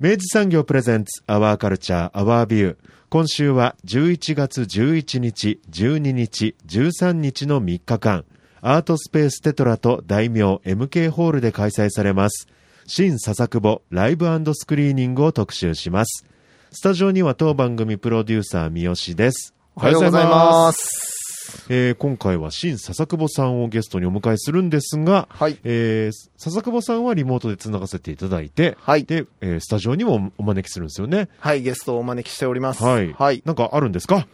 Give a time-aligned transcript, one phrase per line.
[0.00, 2.76] 明治産業プレゼンツアワーカルチャーアワービュー
[3.10, 8.24] 今週は11月11日12日13日の3日間。
[8.62, 12.48] アートスペーステトラと大名 MK ホールで開催されます。
[12.86, 16.24] 新笹久保ライブスクリーニングを特集します。
[16.70, 19.54] スタジオには当番組プロデューサー三好です。
[19.76, 21.19] おはようございます。
[21.68, 25.58] えー今回は新笹久保さんをゲストにお迎えするんですが、はい。
[25.64, 29.04] えー笹久保さんはリモートでつながせていただいて、はい。
[29.04, 31.28] で、えースタジオにもお招きするんですよね。
[31.38, 32.82] はい、ゲストをお招きしております。
[32.82, 33.12] はい。
[33.12, 33.42] はい。
[33.44, 34.26] なんかあるんですか？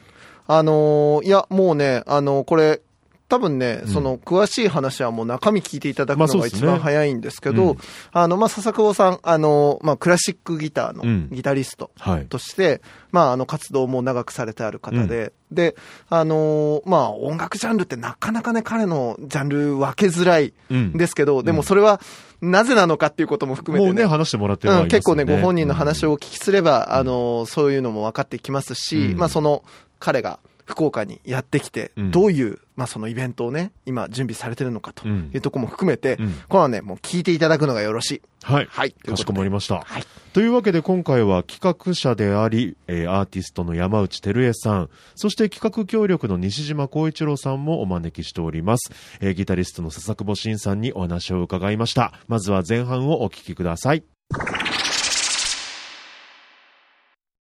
[0.48, 2.80] あのーいや、もうね、あのーこれ、
[3.28, 3.88] 多分ね、うん。
[3.88, 7.78] その、詳しい話はもう中身聞いていただくのが一番早いんですけど、うん。
[8.12, 11.22] あの、まあ、笹久保さん、あのーまあ、クラシックギターうん。
[11.30, 12.26] のギタリストはい。
[12.26, 15.76] として、まあ、あの、活動も長くされてある方で、で、
[16.08, 20.78] あのーまあ、音楽ジャンルってなかなかね、彼のジャンル分けづらいうん。
[20.88, 22.00] んですけど、でもそれは、
[22.40, 26.10] なぜなのかっていうことも含めてもうね、話してもらってるうん、結構ね、ご本人の話を。
[26.10, 29.18] をお聞きすれば、あの、そういうのも分かってきますし、うん。
[29.18, 29.64] まあ、その、
[29.98, 38.22] 彼が福岡にやってきて、うんどういう、まあ、そのイベントをね、今準備されてるのかとうんいうところも含めて、うんこれはね、もう聞いていただくのがよろしい。
[38.42, 38.68] はい。
[38.70, 38.92] はい。
[38.92, 39.80] かしこまりました。
[39.80, 40.04] はい。
[40.32, 48.90] というわけで今回は企画者であり、えーアーティストの山内照江さん、そして企画協力の西島光一郎さんもお招きしております。
[49.20, 52.12] えーギタリストの笹久保慎さんにお話を伺いました。
[52.28, 54.04] まずは前半をお聞きください。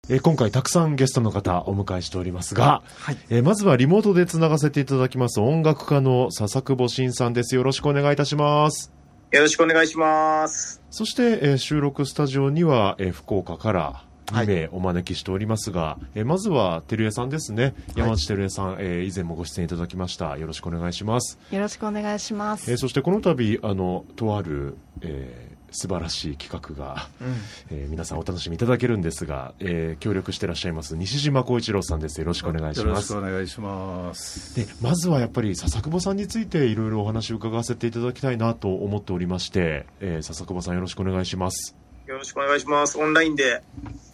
[0.10, 3.18] えー今回たくさんゲストの方お迎えしておりますが、はい。
[3.30, 7.56] えーまずはリモートでつながせていただきます音楽家の笹久保慎さんです。
[7.56, 8.92] よろしくお願いいたします。
[9.32, 10.82] よろしくお願いします。
[10.90, 17.76] そして、えー収録スタジオには、えー福岡から2名お招きしておりますが、えーまずは照江さんですね。
[17.96, 20.38] 山内照江さん、えー以前もご出演いただきました。
[20.40, 21.38] よろしくお願いします。
[21.52, 22.72] よろしくお願いします。
[22.72, 27.36] えーそしてこの度、あの、とある、えー素晴らしい企画が、うん。
[27.72, 32.20] えー皆さんお楽しみいただけるんですが、えー協力していらっしゃいます西島光一郎さんです。
[32.20, 33.30] よろしくお願いしますよろしく。
[33.30, 34.56] お願いします。
[34.56, 41.76] でまずはやっぱり笹久保さんについていろいろお話を伺わせていただきたいなと思っておりまして、えー笹久保さんよろしくお願いします。
[42.08, 42.98] よろしくお願いします。
[42.98, 43.62] オンラインで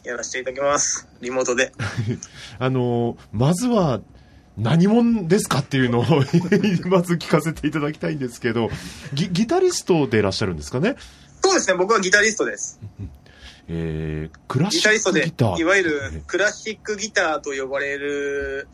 [0.04, 1.08] やらせていただきます。
[1.22, 1.72] リモートで。
[2.60, 4.02] あのーまずは
[4.58, 6.04] 何者ですかっていうのを
[6.90, 8.70] まず聞かせていただきたいんですけど
[9.14, 10.96] ギギタリストでいらっしゃるんですかね、
[11.42, 12.80] そうですね、僕はギタリストです。
[13.68, 18.68] えー、クラシギタリストでックギター、いわゆるクラシックギターと呼ばれる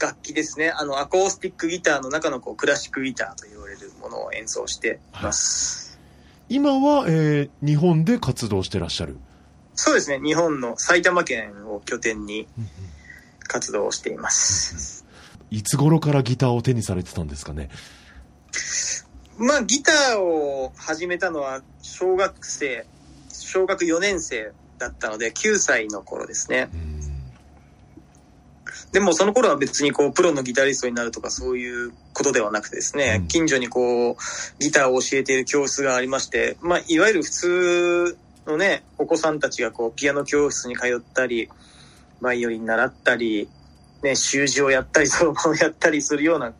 [0.00, 0.70] 楽器ですね。
[0.70, 5.98] あの、アコースティックギターの中のこうクラシックギターと言われるものを演奏しています。
[6.48, 9.16] 今は、えー日本で活動してらっしゃる
[9.74, 12.46] そうですね、日本の埼玉県を拠点に
[13.46, 15.04] 活動をしています。
[15.50, 17.68] いつ頃からギターを手にされてたんですかね
[19.38, 22.86] まあ、ギターを始めたのは小学生、
[23.30, 26.68] 小学4年生だったので、9歳の頃ですね。
[28.92, 34.16] でもその頃は別にこう、プロのギタリストになるとかそういうことではなくてですね、うん近所にこう、
[34.58, 41.48] ギターを教えている教室がありまして、まあ、いわゆる普通のね、お子さんたちがこう、ピアノ教室に通ったり、
[42.20, 43.48] バイオリン習ったり、
[44.02, 46.52] ね、習字をやったり、そろばんをやったりするような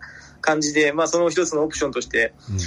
[0.42, 2.58] 感じで、まあ、その一つのオプションとして、うん。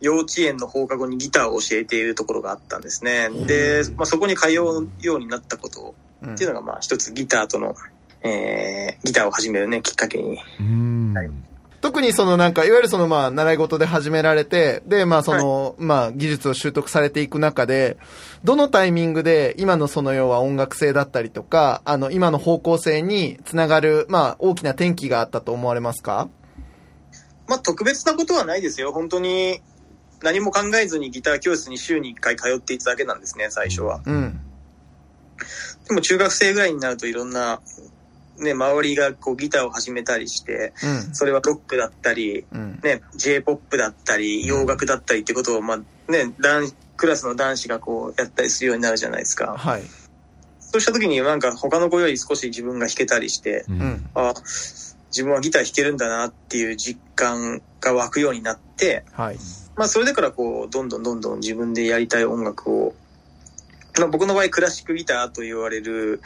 [0.00, 3.30] 幼稚園の放課後にギターを教えているところがあったんですね。
[3.46, 7.74] で、まあ、そこに通うようになったことうんっていうのが、まあ、一つギターとの、
[8.22, 10.38] えー、ギターを始めるね、きっかけに。
[10.60, 11.14] うん。
[11.14, 11.30] はい。
[11.80, 17.98] 特にそのなんか、いわゆるそのまあ、習い事で始められて、で、まあその、まあ、技術を習得されていく中で、
[18.42, 26.28] どのタイミングで今のその要は音楽性だったりとか、あの、今の方向性につながる、まあ、大きな転機があったと思われますか？
[27.46, 28.92] まあ、特別なことはないですよ。
[28.92, 29.60] 本当に、
[30.22, 34.00] 何も考えずにギター教室に週に1回通っていただけなんですね、最初は。
[34.06, 34.40] うん。
[35.88, 37.60] でも中学生ぐらいになるといろんな、
[38.38, 41.14] ね、周りがこうギターを始めたりして、うん。
[41.14, 42.80] それはロックだったり、うん。
[42.82, 49.56] ね、J-POP だったり、洋楽だったりってことを、まあね、男クラスの男子がこうやったりするようになるじゃないですか。
[49.56, 49.82] はい。
[50.58, 54.10] そうした時になんか他の子より少し自分が弾けたりして、ううんん。
[54.14, 54.34] あ
[55.14, 59.36] 自分はギター弾けるんだなっていう実感が湧くようになって、はい。
[59.76, 62.94] まあそれでからこう、どんどんどんどん自分でやりたい音楽を、
[63.96, 66.20] まあ僕の場合クラシックギターと言われる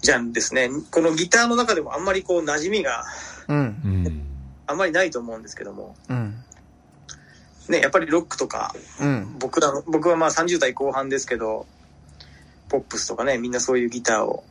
[0.00, 0.70] ジャンルですね。
[0.90, 3.04] このギターの中でもあんまりこう馴染みが
[3.48, 3.56] うん。
[3.58, 3.60] う
[4.08, 4.26] ん
[4.70, 6.44] あんまりないと思うんですけども、うん。
[7.68, 9.36] ね、やっぱりロックとか、うん。
[9.40, 11.66] 僕らの、僕はまあ30代後半ですけど、
[12.68, 14.44] ポップスとかね、みんなそういうギターを、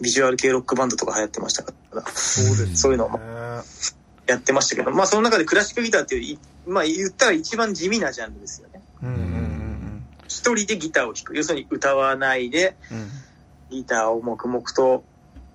[0.00, 3.20] ビジュアル系ロックバンドとか流行ってましたから、そうですそういうのも
[4.26, 8.82] やってましたけど、まあその中でクラシックギターっていうい、まあ言ったら一番地味なジャンルですよね。
[9.02, 9.08] うん。
[9.08, 9.14] うん。
[9.14, 10.06] うん。
[10.26, 11.36] 一人でギターを弾く。
[11.36, 13.08] 要するに歌わないで、うん。
[13.70, 15.04] ギターを黙々と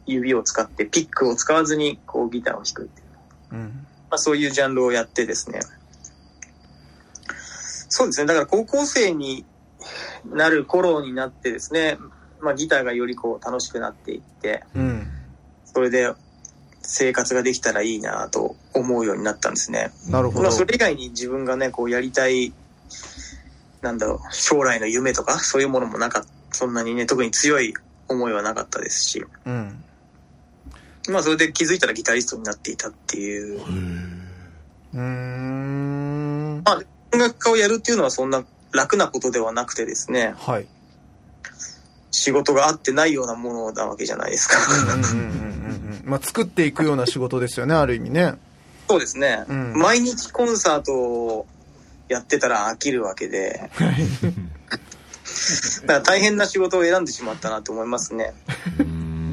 [0.06, 3.08] 指を使って、ピックを使わずにこうギターを弾くっていう。
[3.54, 3.88] うん。
[4.10, 5.60] まあそういうジャンルをやってですね。
[7.90, 8.28] そうですね。
[8.28, 9.46] だから高校生に
[10.26, 11.98] なる頃になってですね、
[12.42, 15.08] まあギターがよりこう楽しくなっていって、うん。
[15.66, 16.12] それで
[16.82, 19.92] 生活ができたらいいなと思うようになったんですね。
[20.10, 20.52] なるほどまあ。
[20.52, 22.54] それ以外に自分がね、こうやりたい、
[23.82, 26.30] なんだろう、将来の夢とかそういうものもなかった。
[26.52, 27.76] そんなにね、特に強い
[28.08, 29.84] 思いはなかったですし、うん。
[31.10, 33.62] まあそれで気づいたらギタリストになっていたっていう
[34.94, 36.64] うーん。
[37.14, 40.68] 音楽家をやるっていうのはそんな楽なことではなくてですね、はい。
[42.12, 44.58] 仕事があってないようなものなわけじゃないですか。
[44.58, 46.10] うんうんうんうんうん。
[46.10, 48.36] まあ、作っていくような仕事ですよね、ある意味ね。
[48.90, 51.46] そうですね、うん毎日コンサートを
[52.08, 53.70] やってたら飽きるわけで、
[55.82, 58.34] だから大変な仕事を選んでしまったなと思いますね。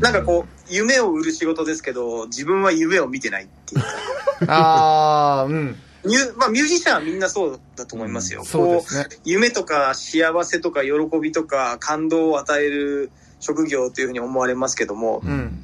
[0.00, 3.88] なんかこう、夢を売る仕事ですけど、自分は夢を見てないっていうか。
[4.52, 5.76] ああ、うん。
[6.06, 8.44] ミュ,、まあ、ミュージシャンはみんなそうだと思いますよ。
[8.44, 9.05] そうですね。
[9.05, 13.11] こう夢とか幸せとか喜びとか感動を与える
[13.41, 15.62] 職業というふうに思われますけども、うん。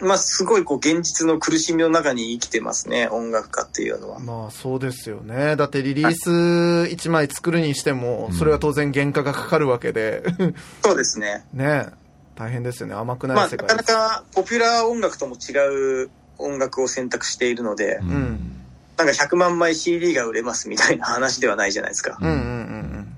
[0.00, 4.20] まあ、すごいこう、現実の苦しみの中に生きてますね、音楽家っていうのは。
[4.20, 5.56] まあそうですよね。
[5.56, 10.22] だってリリース1枚作るにしても、それは当然原価がかかるわけで、
[10.84, 11.44] そうですね。
[11.52, 11.88] ね
[12.36, 12.94] 大変ですよね。
[12.94, 13.92] 甘くまあ、ない世な界です。
[13.92, 18.57] かなかポピュラー音楽とも違う音楽を選択しているので、ん
[18.98, 22.18] なんか100万枚 CD が売れますみたいな話ではないじゃないですか。
[22.20, 23.14] うんうんうん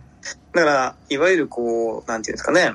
[0.52, 2.72] だから、いわゆるこう、なんていうんですかね、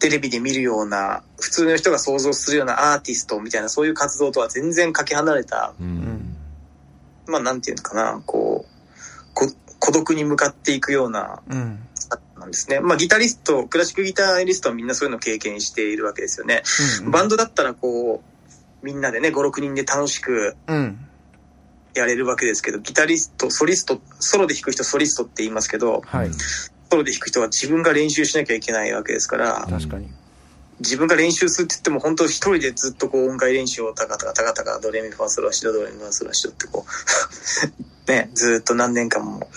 [0.00, 6.36] テレビで見るような、普通の人が想像するようなアーティストみたいな、そういう活動とは全然かけ離れた、うん
[7.26, 11.56] まあなんていうのかな、こう、こ孤独に向かっていくような、うん。
[11.56, 11.78] うん。
[12.38, 12.80] なんですね。
[12.80, 16.62] まあギタリスト、クラシックギタリストはみんなそういうのを経験しているわけですよね。
[17.02, 18.22] うんバンドだったらこ
[18.82, 20.98] う、みんなでね、5、6人で楽しくうん。
[21.94, 26.30] やれるわけですけど、ギタリスト、ソリスト、ソロで弾く人ソリストって言いますけど、はい。
[26.32, 30.08] ソロで弾く人は自分が練習しなきゃいけないわけですから、確かに。
[30.80, 36.84] 自分が練習するって言っても本当一人でずっとこう音階練習をタカタカタカタカドレミファソラシドドレミファソラシドってこ
[38.08, 39.48] うねずっと何年間も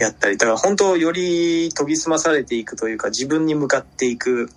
[0.00, 4.50] やったりだから本当より研ぎ澄まされていくというか自分に向かっていく。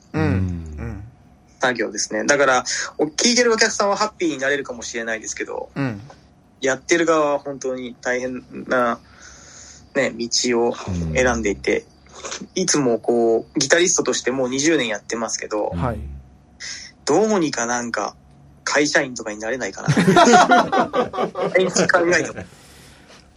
[1.62, 2.63] 作業ですねだから
[2.97, 6.01] お聞いてるお客さんはハッピーになれるかもしれないですけどうん。
[6.61, 8.99] やってる側は本当に大変な
[9.95, 10.27] ね道
[10.68, 10.75] を
[11.13, 11.85] 選んでいて
[12.56, 15.99] いつもこうギタリストとしてもう20年やってますけど、はい。
[17.06, 18.15] どうにかなんか、
[18.63, 19.87] 会社員とかになれないかな。
[21.56, 22.44] 毎日考えても。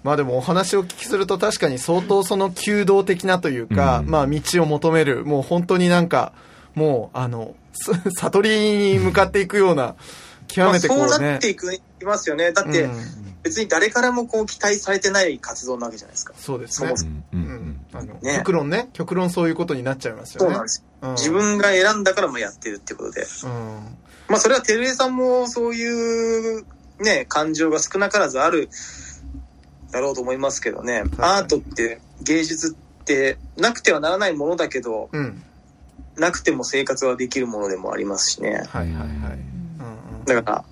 [0.03, 6.33] まあでもお話をお聞きすると確かに相当その弓道的なというか、うんまあ道を求める、もう本当になんか、
[6.75, 9.95] もうあの、す悟りに向かっていくような、
[10.49, 11.39] 極まあ、めてこそうなうねっ。
[11.39, 12.53] ていく、いますよね。
[12.53, 12.93] だって、うん
[13.45, 16.33] 別に誰からもこう期待されてない活動なわけじゃないですか。
[16.35, 16.93] そうですね。
[16.97, 17.87] そうんううんん。
[17.93, 20.47] あの、ね極論ね、極論そういうことになっちゃいますよね。
[20.47, 21.09] そうなんですよ。
[21.11, 23.27] うん自分が選んだからもやってるってことで。
[23.45, 23.51] うん。
[24.31, 26.65] まあそれはテルエさんもそういう
[27.01, 28.71] ね、感情が少なからずある
[29.91, 31.03] だろうと思いますけどね。
[31.19, 35.43] アートって芸術ってなくてはならないものだけど、うん。
[36.17, 38.63] なくても生活はできるものでもありますしね。
[38.69, 39.54] はいはいはい。
[40.25, 40.65] だから、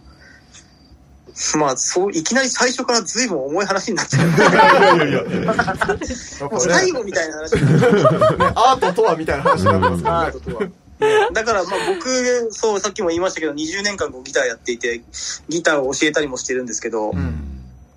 [1.58, 4.28] まあ、そう、いきなり最初から随分重い話になっちゃう。
[4.28, 6.00] やっぱね
[6.50, 7.56] もう最後みたいな話
[8.54, 10.32] アートとはみたいな話になってますからねアー。
[10.32, 10.68] トとは。
[11.32, 15.02] だから、まあ僕、そう、さっきも言いましたけど、20年間こうギターやっていて、
[15.48, 17.52] ギターを教えたりもしてるんですけど、ん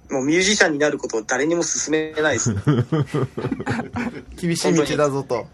[0.09, 2.55] もうミュージシャンになることを誰にも勧めないです。
[4.38, 5.45] 厳しい道だぞと。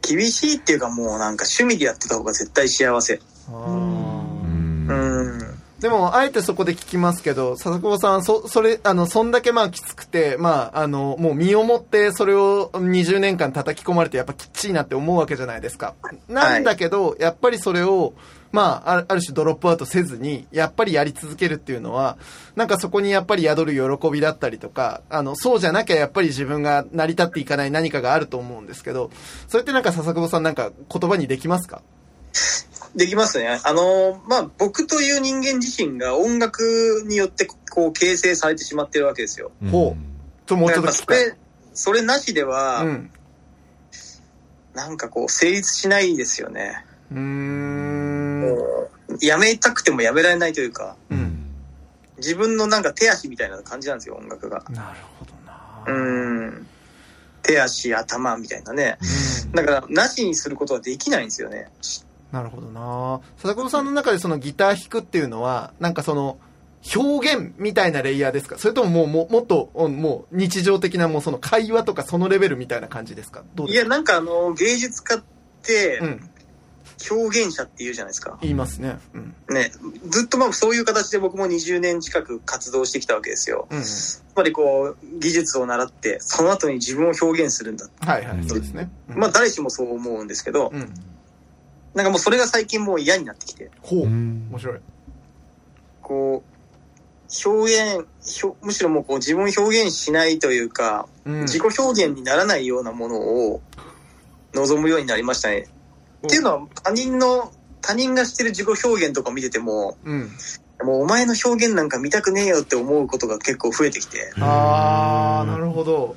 [0.00, 3.20] 厳しいっていうかもうなんか趣味でやってた方が絶対幸せ。
[3.48, 4.31] あー
[5.80, 15.94] でも、あえてそこで聞きますけど、笹久保さん、そ、それ、あの、そんだけまあきつくて、まあ、あの、もう身をもってそれを20年間叩き込まれて、やっぱきっちりなって思うわけじゃないですか。
[16.28, 18.14] なんだけど、やっぱりそれを、
[18.52, 22.16] まあ、ある種ドロップアウトせずに、やっぱりやり続けるっていうのは、
[22.54, 29.10] なんかそこにやっぱり宿る喜びだったりとか、あの、そうじゃなきゃやっぱり自分が成り立っていかない何かがあると思うんですけど、
[29.48, 31.82] それってなんか笹久保さんなんか言葉にできますか？
[32.94, 33.60] できますね。
[33.64, 39.50] あの、まあ、僕という人間自身が音楽によってこう形成されてしまってるわけですよ。
[39.70, 39.96] ほ
[40.46, 41.34] ともうちょっとそれ、
[41.72, 43.10] それなしでは、うん。
[44.74, 46.84] なんかこう成立しないですよね。
[47.10, 48.40] うーん。
[48.40, 48.56] も
[49.08, 51.14] うやめたくてもやめられないというか、う。
[51.14, 51.38] うんん
[52.18, 54.62] 自分のなんか手足みたいな感じなんですよ、音楽が。
[54.70, 55.84] なるほどな。
[55.86, 56.66] うん。
[57.42, 58.98] 手足、頭みたいなね。
[59.00, 61.68] うんだから、なしにすることはできないんですよね。
[62.32, 63.20] なるほどな。
[63.36, 66.38] 笹久保さんの中でそのギター弾くっていうのは、なんかその、
[66.96, 68.58] 表現みたいなレイヤーですか？
[68.58, 73.44] それとももう、ももっと、うんもう日常的なもうその会話とかそのレベルみたいな感じですか？
[73.54, 73.82] どうですか？
[73.82, 75.22] いや、なんかあの、芸術家っ
[75.62, 76.28] てう、ん。
[77.10, 78.38] 表現者って言うじゃないですか。
[78.42, 78.96] 言いますね。
[79.12, 79.34] うん。
[79.52, 79.72] ね。
[80.08, 83.66] ずっとまあそういう形で僕も20年近く活動してきたわけですよ。
[83.70, 83.78] うん。
[83.78, 83.86] やっ
[84.36, 87.88] ぱりこう、技術を習って、その後に自分を表現するんだ。
[88.00, 88.88] はいはい、そうですね。
[89.08, 90.94] うんまあ誰しもそう思うんですけど、うん。
[91.94, 94.00] なんかもうそれが最近もう嫌になってきて、ほう。
[94.04, 94.78] うん面白い。
[96.00, 98.06] こう、表現、
[98.42, 101.40] 表むしろもうこう自分を表現しないというか、うん。
[101.42, 103.60] 自己表現にならないようなものを
[104.54, 105.66] 望むようになりましたね。
[106.26, 110.30] っていうのは他人の、他人がしてる自己表現とかを見てても、うん。
[110.82, 116.16] もうお前の表現なんか見たくねえよって思うことが結構増えてきて、あー、なるほど。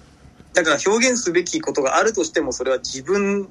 [0.54, 3.50] だから表現すべきことがあるとしてもそれは自分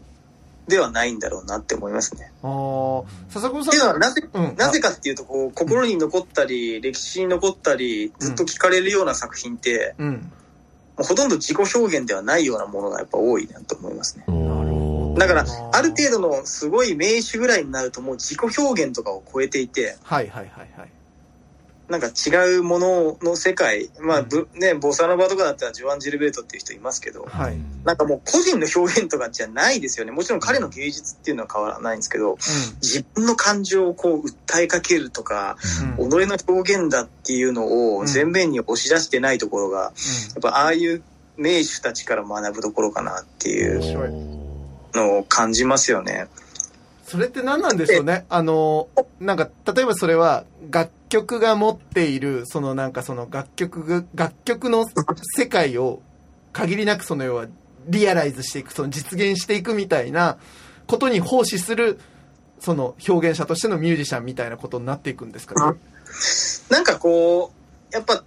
[0.68, 2.32] ではないんだろうなって思いますね。
[2.42, 4.56] あー、笹久保さんっていうのはなぜ、うん。
[4.56, 10.12] なぜかっていうとこう心に残ったり歴史に残ったりずっと聞かれるような作品って、うん。
[10.96, 14.24] もうほとんど自己表現ではないようなものがやっぱ多いなと思いますね。
[15.18, 20.90] だからある程度のすごい名手ぐらいになるともう自己表現とかを超えていて、はいはいはいはい。
[21.88, 27.58] なんか違うものの世界、まあ、ぶね、ボサノバとかだったらジョアン・ジルベルトっていう人いますけど、はい。
[27.84, 30.12] なんかもう個人の表現とかじゃないですよね。
[30.12, 32.38] もちろん彼の芸術っていうのは変わらないんですけど、
[32.80, 35.58] 自分の感情をこう訴えかけるとか、
[35.98, 36.10] うん。
[36.10, 39.92] 己の表現だっていうのを前面に押し出してないところが、やっ
[40.42, 41.02] ぱああいう
[41.36, 44.24] 名手たちから学ぶところかなっていう
[44.94, 46.28] のを感じますよね。
[47.14, 48.26] それって何なんでしょうね？
[48.28, 48.88] あの、
[49.20, 54.84] なんか、例えばそれは、楽曲が持っている、そのなんかその楽曲が、楽曲の
[55.36, 56.02] 世界を、
[56.52, 57.46] 限りなくその要は、
[57.86, 60.38] リアライズしていく、その実現していくみたいな
[60.88, 62.00] ことに奉仕する、
[62.58, 65.78] その表現者としてのミュージシャンみたいなことになっていくんですかね？
[66.68, 67.52] なんかこ
[67.92, 68.24] う、やっぱ、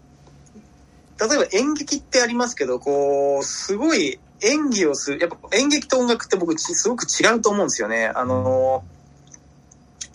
[1.20, 8.08] 例えば演劇ってありますけど、こう、すごい演技をする、やっぱ演劇と音楽って僕ちすごく違うと思うんですよね。
[8.08, 8.84] あの、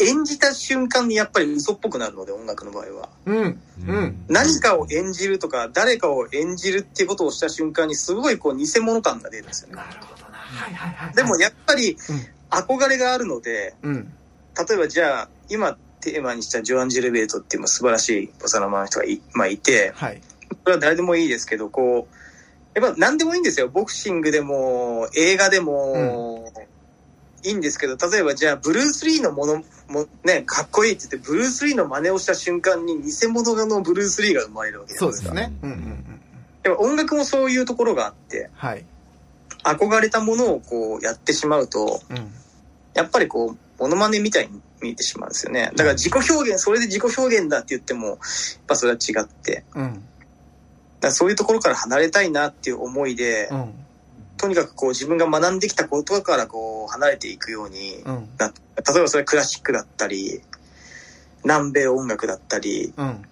[0.01, 3.09] 演じた瞬間にやっぱり嘘っぽくなるので、音楽の場合は。
[3.27, 3.61] うん。
[3.87, 4.25] うん。
[4.29, 9.77] 何かを演じるとか、誰かを演じるっていうことをした瞬間にすごいこう偽物感が出るんですよね。
[9.77, 10.39] なるほどな。
[10.39, 11.15] はいはいはい。
[11.15, 14.13] でも、やっぱりうん憧れがあるので、うん。
[14.69, 20.21] 例えばじゃあ、今テーマにしたジョアン・ジェルベートっていう素晴らしいボサノバの人がい,、まあ、いて、はい。
[20.63, 22.15] それは誰でもいいですけど、こう、
[22.75, 23.69] やっぱ何でもいいんですよ。
[23.69, 26.51] ボクシングでも、映画でも、
[27.45, 35.35] いいんですけど、例えばじゃあ、ブルース・リーのもの、もね、かっこいいって言って、ブルース・リーの真似をした瞬間に偽物のブルース・リーが生まれるわけじゃそないうですか。
[35.35, 35.53] ですね。
[35.63, 36.21] うんうんうん。
[36.65, 38.85] やっぱ音楽もそういうところがあって、はい。
[39.65, 42.33] 憧れたものをこうやってしまうと、うん。
[42.95, 45.73] やっぱりこう、モノマネみたいに見えてしまうんですよね。
[45.75, 48.19] だから自己表現、それで自己表現だって言っても、やっ
[48.69, 50.05] ぱそれは違って、うん。
[51.03, 53.75] だそういうところから離れたいなっていう思いで、うん。
[54.39, 58.29] とにかくこう自分が学んできたことからこう離れていくようにうん。
[58.39, 60.41] なっ例えばそれクラシックだったり、
[61.45, 63.23] 南米音楽だったり、うん。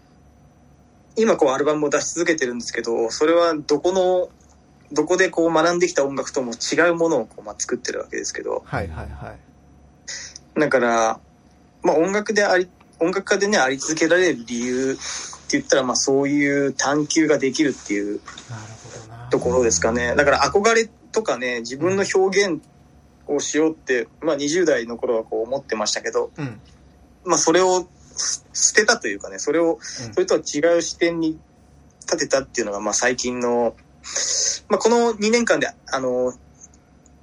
[1.16, 4.28] 今こうアルバムを出し続けてるんですけど、それはどこの、
[4.92, 9.34] どこでこう学んできた音楽とも違うものをこうまあ作ってるわけですけど、はいはいは
[10.56, 10.60] い。
[10.60, 11.20] だから、
[11.82, 14.98] まあ音楽であり、音楽家でね、あり続けられる理由
[15.50, 18.20] って言ったら、まあそういう探求ができるっていう。
[19.30, 20.14] ところですかね。
[20.16, 22.60] だから憧れとかね、自分の表現
[23.26, 26.60] をしようって、まあ20代の頃はこう思ってましたけど、うん。
[27.24, 31.38] まあそれをす捨てたというかね、それを、それとは違う視点に
[32.00, 33.74] 立てたっていうのが、まあ最近の、
[34.68, 36.34] まあこの2年間で、あの、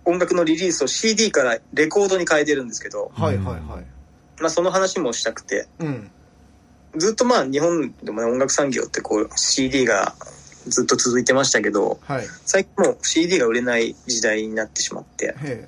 [0.06, 3.62] 音楽のリリースを CD からレコードに変えてるんですけど、はいはいはい。
[4.40, 6.12] まあその話もしたくて、うん。
[6.98, 10.16] ずっとまあ日本でもね音楽産業ってこう CD が
[10.68, 12.26] ずっと続いてましたけど、はい。
[12.46, 15.68] 最近もう CD が売れない時代になってしまって、へ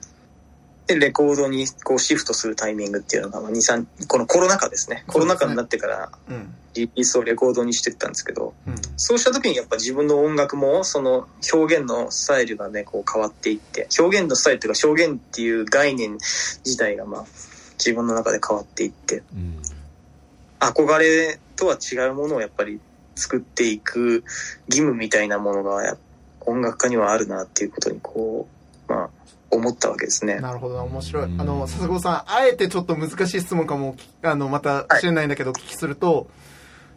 [0.87, 5.03] で、レコードにこうシフトするタイミングっていうのが、まあ、2、3、このコロナ禍ですね。
[5.07, 6.33] コロナ禍になってからえ。
[6.33, 6.55] うん。
[6.75, 8.75] リリースをレコードにしてったんですけど、うん。
[8.97, 16.13] そうした時にやっぱ自分の音楽もその表現のスタイルがね、こう変わっていって、表現のスタイルっていうか表現っていう概念
[16.65, 17.25] 自体がまあ
[17.77, 19.61] 自分の中で変わっていって、うん
[20.59, 22.79] 憧れとは違うものをやっぱり
[23.15, 24.23] 作っていく
[24.67, 25.97] 義務みたいなものがや
[26.41, 28.47] 音楽家にはあるなっていうことにこ
[28.87, 29.09] う、まあ
[29.51, 30.39] 思ったわけですね。
[30.39, 31.23] なるほどな、面白い。
[31.23, 36.29] あうんの、笹子さん、あえてちょっと難しい質問かも、あの、また知れないんだけど、お聞きすると、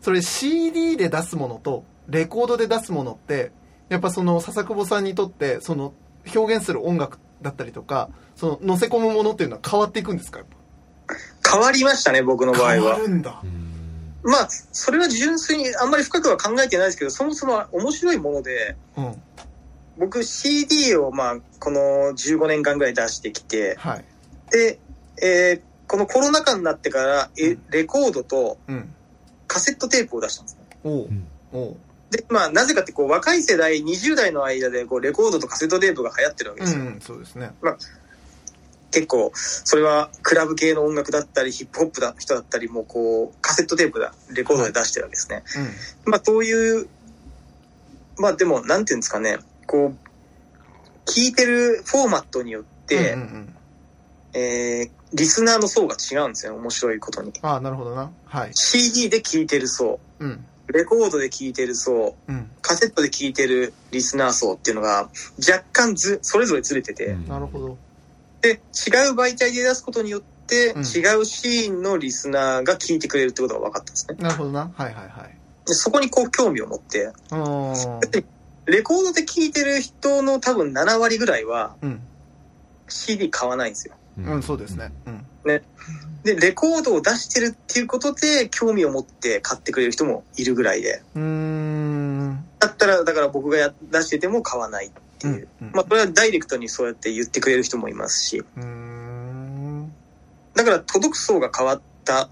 [0.03, 3.53] それ CD で出すものと、レコードで出すものって、
[3.89, 5.95] やっぱその、笹久保さんにとって、その、
[6.35, 10.41] 表現する音楽だったりとか、その、乗せ込むものっていうのは変わっていくんですか？
[10.41, 10.47] やっ
[11.53, 12.99] 変わりましたね、僕の場ぱ変わ合は。
[12.99, 13.47] るんだう。
[13.47, 13.63] ん
[14.25, 19.23] まあ、それは純粋にあんまり深くは考えてないですけど、そもそも面白いもので、うん。
[19.99, 21.81] 僕 CD をまあ、この
[22.13, 24.05] 15年間ぐらい出してきて、はい。
[24.51, 24.79] で、
[25.23, 28.95] えーこのコロナ禍になってから、えレコードとうん。
[29.47, 30.65] カセットテープを出したんですね。
[30.85, 31.09] おう
[31.53, 31.77] うん。
[32.11, 36.85] で、まあ、なぜかってこう、若い世代、20代の間でこう、レコードとカセットテープが流行ってるわけですよ。
[36.85, 37.51] うん、そうですね。
[38.93, 45.43] 結構、それはクラブ系の音楽だったり、ヒップホップだ人だったりも、こう、カセットテープだ、レコードで出してるわけですね。
[46.05, 46.89] まあ、そういう、
[48.19, 49.97] まあでも、なんていうんですかね、こう、
[51.07, 52.87] 聞いてるフォーマットによっうん。
[52.87, 53.55] て、うんうんうん。
[54.35, 57.33] えー、リスナーの層が違うんですよ、面白いことに。
[57.43, 58.11] ああ、なるほどな。
[58.27, 58.51] はい。
[58.55, 60.45] CD で聞いてる層、うん。
[60.69, 62.51] レコードで聞いてる層、うん。
[62.61, 65.09] カセットで聞いてるリスナー層っていうのが、
[65.39, 67.79] 若干ず、それぞれずれてて、なるほど。
[68.43, 68.59] で、違う
[69.15, 70.83] 媒体で出すことによって、うん違
[71.17, 74.17] うシーンのリスナーが聞いてくれるってことが分かったんですね。
[74.21, 74.71] なるほどな。
[74.75, 75.39] はいはいはい。
[75.67, 77.13] でそこにこう興味を持って。
[78.67, 82.01] レコードで聞いてる人の多分7割ぐらいはうん。
[82.89, 83.95] CD 買わないんですよ。
[84.19, 84.93] うん、そうですね。
[85.07, 85.25] うん。
[86.25, 91.03] で、レコードを出してるっていうことで興味を持って買ってくれる人もいるぐらいで。
[91.15, 92.02] うーん。
[92.59, 95.49] だったら、だから僕がや出してても買わないっていう。
[95.61, 98.45] うんまあ、これはダイレクトにそうやって言ってくれる人もいますし。
[100.55, 102.29] だから届く層が変わった。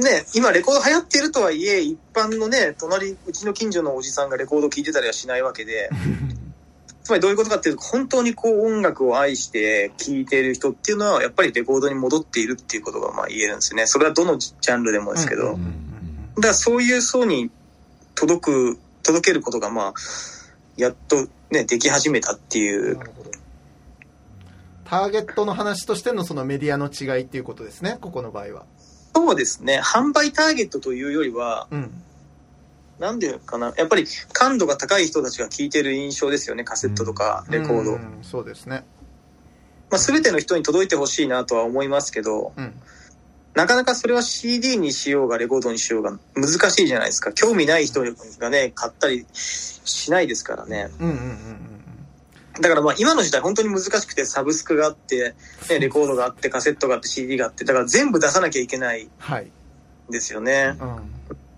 [0.00, 5.90] ね、今レコード流行っているとはいえ、一般のね、隣、うちの近所のおじさんがレコード聴いてたりはしないわけで、
[7.04, 13.86] つまりどういうことかっていうと、本当にこう音楽を愛して聴いている人っていうのは、やっぱりレコードに戻っているっていうことがまあ言えるんですよね。
[13.86, 15.52] それはどのジャンルでもですけど。
[15.52, 15.84] うん
[16.36, 17.50] だからそういう層に
[18.26, 19.94] 届く、届けることがまあ、
[20.76, 22.98] やっとね、でき始めたっていう。
[24.84, 28.64] ターゲットの話としてのそのメディアの違いっていうことですね、ここの場合は。
[29.14, 29.80] そうですね。
[29.80, 31.90] 販売ターゲットというよりは、うん。
[32.98, 33.74] なんでかな。
[33.76, 36.64] やっぱり感度が高い人たちが聞いてる印象ですよね。
[36.64, 37.92] カセットとかレコード。
[37.92, 38.84] うんそうですね。
[39.90, 42.74] まあ、全ての人に届いてほしいなとは思いますけど、うん。
[43.54, 47.32] なかなかそれは CD にしようがレコードにしようが難しいじゃないですか。
[47.32, 48.02] 興味ない人
[48.38, 50.88] がね、買ったりしないですからね。
[51.00, 51.74] うんうんうんうん
[52.60, 55.34] だからまあ今の時代本当に難しくてサブスクがあって、
[55.68, 59.50] ね、レコードがあって、カセットがあって、CD があって、だから全部出さなきゃいけないんはい。
[60.08, 60.76] ですよね。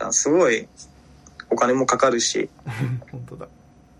[0.01, 0.13] うん。
[0.13, 0.67] すごい
[1.51, 2.49] お金もかかるし、
[3.13, 3.49] 本当だ。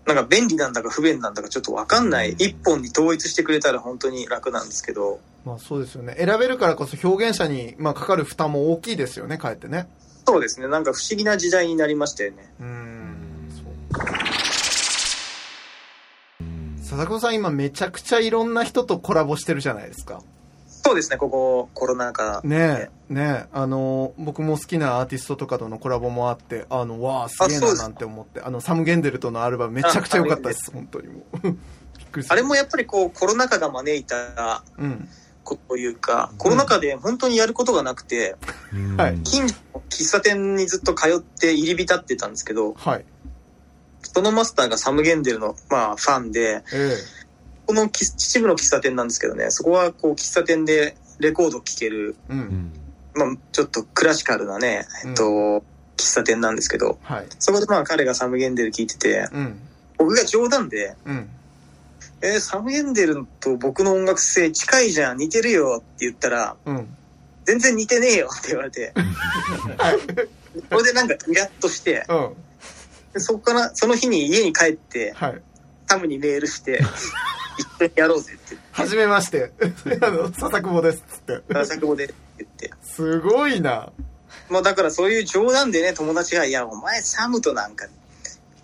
[0.07, 2.31] なんか便利なんだか不便なんだかちょっとわかんない。
[2.31, 6.15] 一本に統一してくれたら本当に楽なんですけど、まあそうですよね。
[6.17, 9.89] 選べるからこそ表現者に、まあ、かかる負担も大きいですよね、かえってね。
[10.25, 10.67] そうですね。
[10.67, 12.53] なんか不思議な時代になりましたよね。
[12.59, 12.97] うーん。
[16.79, 20.21] 佐々木さん今めちゃくちゃいろんな人とコラボしてるじゃないですか。
[20.87, 22.39] そうですね、ここコロナ禍。
[22.45, 31.39] ねえ、ねえ、あの、僕も好きなアーティストとかとのコラボもあって、あの、わあ、すげえななんて思って、あの、サム・ゲンデルとのアルバムめちゃくちゃ良かったです、本当にもう。
[31.41, 31.53] びっ
[32.09, 32.33] くりする。
[32.33, 35.09] あれもやっぱりこうコロナ禍が招いたうん。
[35.43, 38.37] ことというか、コロナ禍で本当にやることがなくて、
[38.95, 43.05] はい近所の喫茶店にずっと通って入り浸ってたんですけど、はい。
[44.03, 46.95] そのマスターがサム・ゲンデルの、まあ、ファンで、え
[47.67, 52.71] この喫秩父の喫茶店なんですけどね、そこはこう喫茶店でレコード聴ける、えうん。
[53.13, 55.63] まあ、ちょっとクラシカルなね、えっと、
[55.97, 57.27] 喫茶店なんですけど、はい。
[57.39, 59.59] そこでまあ彼がサム・ゲンデル聴いてて、うん。
[59.97, 61.29] 僕が冗談で、うん。
[62.21, 66.87] えーサム・ゲンデルと僕の音楽性近いじゃん、似てるよって言ったら、うん。
[67.43, 68.93] 全然似てねえよって言われて、
[70.69, 72.33] それでなんかイラッとして、うん。
[73.13, 75.41] でそこから、その日に家に帰って、はい。
[75.87, 76.81] サムにメールして、
[77.57, 79.51] 一緒にやろうぜってはじめまして。
[80.01, 81.03] あの、笹久保です。
[81.07, 81.41] つって。
[81.49, 82.71] 言って、作語でって言って。
[82.83, 83.89] すごいな。
[84.49, 87.87] もうだからそういう冗談でね、友達が、いや、お前サムとなんか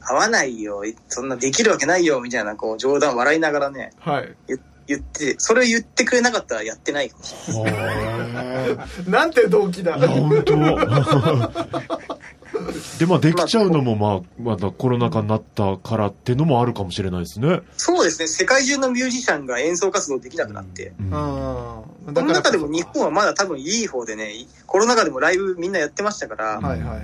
[0.02, 4.36] 合わないよ、そんなできるわけないよ、みたいな、こう、冗談笑いながらね、はい。
[4.48, 8.78] 言言って、それを言ってくれなかったらやってないかもしれない。
[9.08, 9.98] なんて動機だ。
[9.98, 10.58] 本当
[13.00, 17.62] で、まあ、できちゃうのも、まあ、まだコロナ禍になったからっていうのもあるかもしれないですね。
[17.78, 20.94] そうですね、世界中のミュージシャンが演奏活動できなくなって。
[21.00, 21.12] うんうん。
[21.14, 24.34] この中でも日本はまだ多分いい方でね、
[24.66, 27.04] コロナ禍でもライブみんなやってましたから、はいはいはい。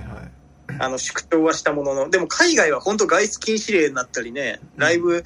[0.78, 5.24] あの、縮小はしたものの、でも海外は本当外出禁止令になったりね、ライブ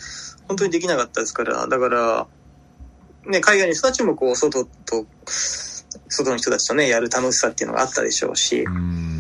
[0.48, 2.26] 本当にできなかったですから、だから、
[3.26, 5.06] ね、海外の人たちもこう、外と、
[6.08, 9.13] 外の人たちとね、やる楽しさっていうのがあったでしょうしう、ん。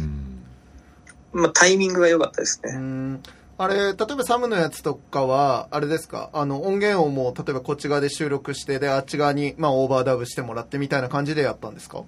[1.34, 2.72] まあタイミングが良かったですうね。
[2.78, 3.22] ん。
[3.58, 6.30] あれ、例えばサムのやつとかは、あれですか？
[6.32, 12.02] あの、音源をもう、例えばこっち側で収録して、で、あっち側に、まあ、オーバーダブしてもらってみたいな感じでやったんですか？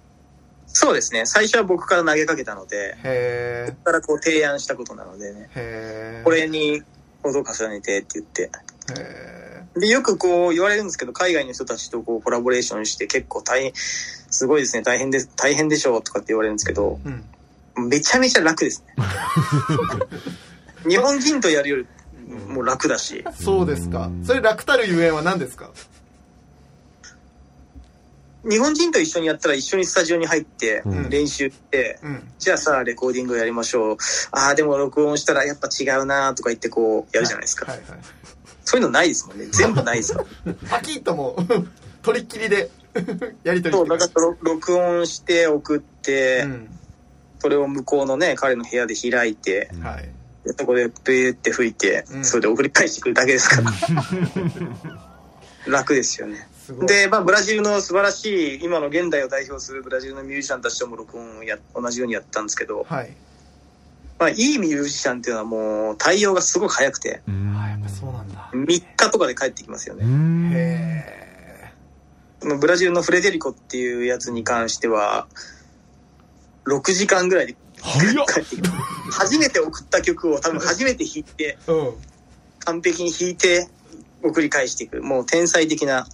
[0.66, 6.18] そうですね、最初は僕から投げかけたので、へ僕からこう提案したことなのでね、え。
[6.18, 6.24] へえ。
[6.24, 6.82] これに
[7.22, 8.50] 音を重ねてって言って、
[8.98, 17.08] へで、よくこう言われるんですけど、海外の人たちとこうコラボレーションして結構大変、すごいですね、大変です、大変でしょうとかって言われるんですけど、え。
[17.08, 17.24] うん。
[17.76, 19.04] めちゃめちゃ楽ですね。
[20.88, 21.86] 日本人とやるより
[22.48, 24.10] もう楽だし、そうですか。
[24.24, 25.70] それ楽たるゆえんは何ですか？
[28.48, 32.28] 日本人と一緒にやったら一緒にスタジオに入ってうん練習して、うん。
[32.38, 33.96] じゃあさ、レコーディングをやりましょう。
[34.30, 37.66] ああ、でも録音したらやっぱ違うなとか言ってこうやるじゃないですか。
[37.72, 37.98] はいはい。
[38.64, 39.46] そういうのないですもんね。
[39.46, 40.24] 全部ないですよ。
[40.70, 41.44] パキッともう、
[42.02, 42.70] 取りっきりで、
[43.42, 46.68] やりとりそう、してだからろ録音して送って、うん。
[47.38, 50.08] それを向こうのね、彼の部屋で開いて、はい。
[50.44, 53.72] でそこでブーって吹いて、うんそれで送り返してくるだけですから。
[55.66, 56.48] 楽ですよね。
[56.86, 63.16] で、まあ、ブラジルの素晴らしい、今の現代を代表するブラジルのミュージシャンたちとも録音をや、同じようにやったんですけど、はい。
[64.18, 68.50] まあ、いいミュージシャンっていうのはもう対応がすごく早くて、うんあ、やっぱそうなんだ。
[68.52, 70.06] 3日とかで帰ってきますようね。
[70.06, 71.72] んへ
[72.42, 75.26] まあブラジルのフレデリコっていうやつに関しては、
[76.66, 78.72] 6時間ぐらいで早っ帰ってきます。
[79.12, 81.72] 初めて送った曲を多分初めて弾いて、え。
[81.72, 81.94] うん。
[82.60, 83.68] 完璧に弾いて、
[84.22, 85.00] 送り返していく。
[85.02, 86.06] もう天才的な、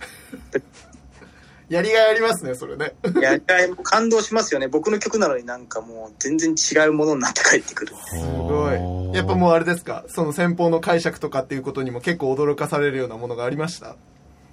[1.71, 2.95] やりがいありますね、それね。
[3.23, 4.69] やりがいも感動しますよね。
[4.69, 7.95] 僕の曲なのになんかもう全然違うものになって帰ってくる。
[8.11, 9.17] すごい。
[9.17, 13.97] やっぱもうあれですか、その先方の解釈とかっていうことにも結構驚かされるようなものがありました？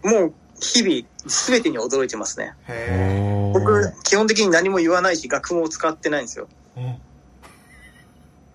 [0.03, 2.53] もう日々全てに驚いてますね。
[2.67, 6.47] へ僕、基本的に何も言わないし、楽譜も使ってないんですよ。
[6.75, 6.97] え。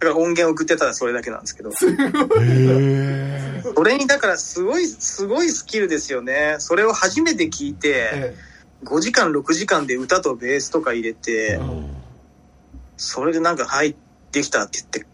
[0.00, 1.70] だから音源送ってたらそれだけなんですけど。
[1.70, 6.56] へそれにだからすごい、すごいスキルですよね。
[6.58, 8.36] それを初めて聞いて、え
[8.84, 11.58] 5時間、6時間で歌とベースとか入れて、
[12.96, 13.96] それでなんか、はい、
[14.30, 15.06] できたって言って、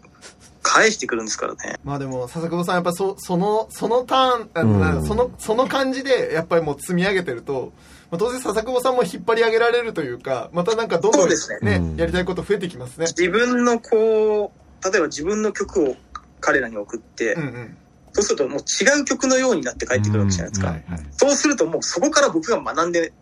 [0.71, 1.75] 返してくるんですからね。
[1.83, 7.73] まあでも、笹久保さんやっぱそ、その、そのターン、その、その感じで、やっぱりもう積み上げてると、
[8.09, 11.35] まあ、当然笹久保さんも引っ張り上げられるというか、またなんかどんどんね
[11.75, 13.07] うんやりたいこと増えてきますね。
[13.07, 15.95] 自分のこう、例えば自分の曲を
[16.39, 17.77] 彼らに送って、うんうん。
[18.13, 20.67] そうするともう違う曲のようになって帰ってくるわけじゃないですか。
[20.67, 23.13] うんはいはいそうするともうそこから僕が学んで、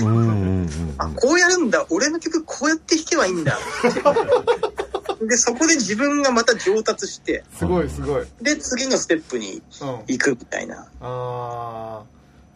[0.00, 3.58] うんうんうんあ、こうやるんだ、俺の曲こうやって弾けばいいんだ。
[5.20, 8.22] で、そこで自分がまた上達して、すごいすごい。
[8.22, 8.28] うん。
[8.42, 9.60] で、次のステップに
[10.06, 10.86] 行くみたいな。
[11.00, 12.02] あ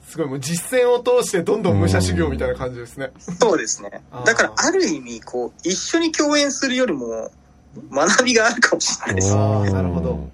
[0.09, 0.11] ー。
[0.11, 3.11] すごい、もう実践を通してどんどん武者修行みたいな感じですね。
[3.19, 3.91] そうですね。
[4.25, 7.31] だからある意味、こう、一緒に共演するよりも、
[7.91, 9.33] 学びがあるかもしれないです。
[9.33, 10.29] あーなるほど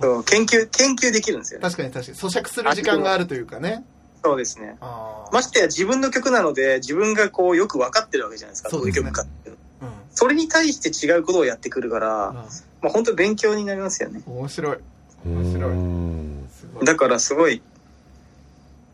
[0.00, 1.62] そう研究、研究できるんですよね。
[1.62, 2.18] 確かに確かに。
[2.18, 3.84] 咀嚼する時間があるというかね。
[4.24, 4.76] そうですね。
[4.80, 8.70] ましてや自分の曲なので、自分がこう、よく分かってるわけじゃないですか。
[8.70, 9.88] どういう曲かっていうの。
[9.88, 9.94] うん。
[10.10, 12.44] それに対して違うことをやってくるから、あま
[12.84, 14.22] あ本当勉強になりますよね。
[14.26, 14.78] ー面白い。
[15.26, 16.84] うん面白い。
[16.86, 17.60] だからすごい、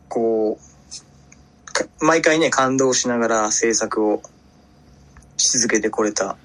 [0.09, 4.21] こう、か毎回ね、感動しながら制作を
[5.37, 6.37] し続けてこれた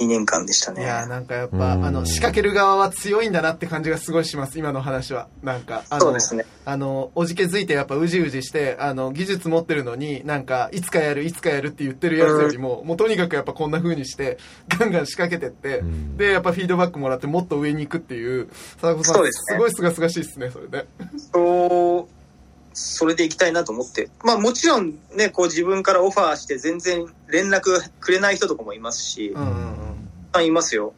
[0.00, 1.06] 2年間でしたいや。
[1.06, 5.28] なんかやっぱ、うんあの、仕掛ける側は強いんだなって感じがすごいします、今の話は。
[5.42, 6.46] なんか、あのそうで、すね。
[6.64, 18.48] あの、おじけづいてやっぱうじうじして、あの、技術持ってるのに、なんか、いつかやる、いつかやるって言ってるやつよりも、もうとにかくやっぱこんな風にして、ガンガン仕掛けてって、うんで、やっぱフィードバックもらってもっと上に行くっていう、
[18.80, 20.86] 佐子さん、そうですねごいすがすがしいですね、それね。
[21.32, 22.20] そう、
[22.72, 24.08] それでいきたいなと思って。
[24.22, 29.89] まあもちろんね、こう自分からオファーして全然連絡くれない人とかもいますし、うんうんうん。
[30.32, 30.94] まあいますよ。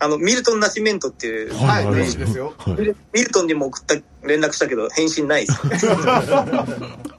[0.00, 2.54] あの、ミルトン・ナシメントっていう、はい、はいですよ。
[2.56, 2.74] はい
[3.12, 3.94] ミルトンにも送った、
[4.26, 5.86] 連絡したけど、返信ないです。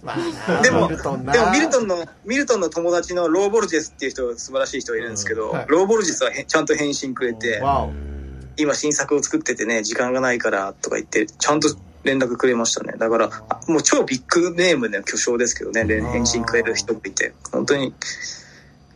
[0.02, 7.62] まあでも、ミルトンなでもミルトンの、ミルトンの友達のローボルジェスっていう人、素晴らしい人がいるんですけど、うんはいローボルジェスはへちゃんと返信くれて。
[8.60, 11.70] 今新作を作っててね、時間がないからとか言って、ちゃんと
[12.04, 12.94] 連絡くれましたね。
[12.98, 17.94] だから、あもう超ビッグネームの巨匠ですけどね、連返信くれる人もいて、本当に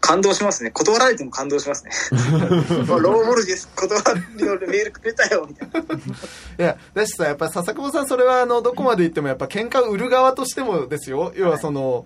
[0.04, 0.72] 感動しますね。
[0.72, 1.92] 断られても感動しますね。
[2.12, 5.80] ローボルジェス断るメールくれたよ、みたいな。
[6.60, 11.32] いや、だしさ、やっぱ笹久保さん、それは、あの、どこまで言っても、やっぱ喧嘩を売る側としてもですよ。
[11.38, 12.06] 要は、その、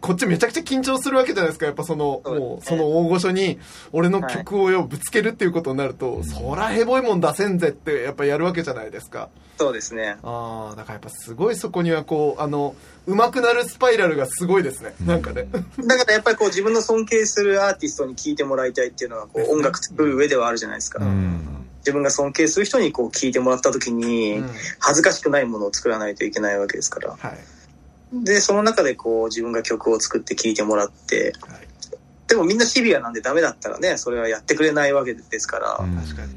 [0.00, 1.66] こっちめちゃくちゃ緊張するわけじゃないですか。
[1.66, 3.60] やっぱその、もう、その大御所に、
[3.92, 9.28] 俺の曲をよ、ぶつけるっていうことになると、そらヘボいもん出せんぜって、やっぱやるわけじゃないですか。
[9.56, 10.16] そうですね。
[10.24, 12.74] ああ、だからやっぱすごいそこにはこう、あの、
[13.06, 14.94] 上手くなるスパイラルがすごいですね。
[15.04, 15.46] なんかね。
[15.84, 21.00] だからやっぱりこう自分の尊敬するアーティストに聴いてもらいたいっていうのはこう音楽作る上ではあるじゃないですか。
[21.78, 27.10] 自分が尊敬する人にこう聴いてもらった時にうん恥ずかしくないものを作らないといけないわけですから。
[27.10, 28.24] はい。
[28.24, 31.66] で、その中でこう自分が曲を作って聴いてもらって、はい。
[32.26, 36.34] でもみんなシビアなんでダメだったらね、それはやってくれないわけですから、確かに。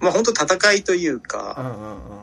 [0.00, 2.20] まあ本当戦いといううんか、うんう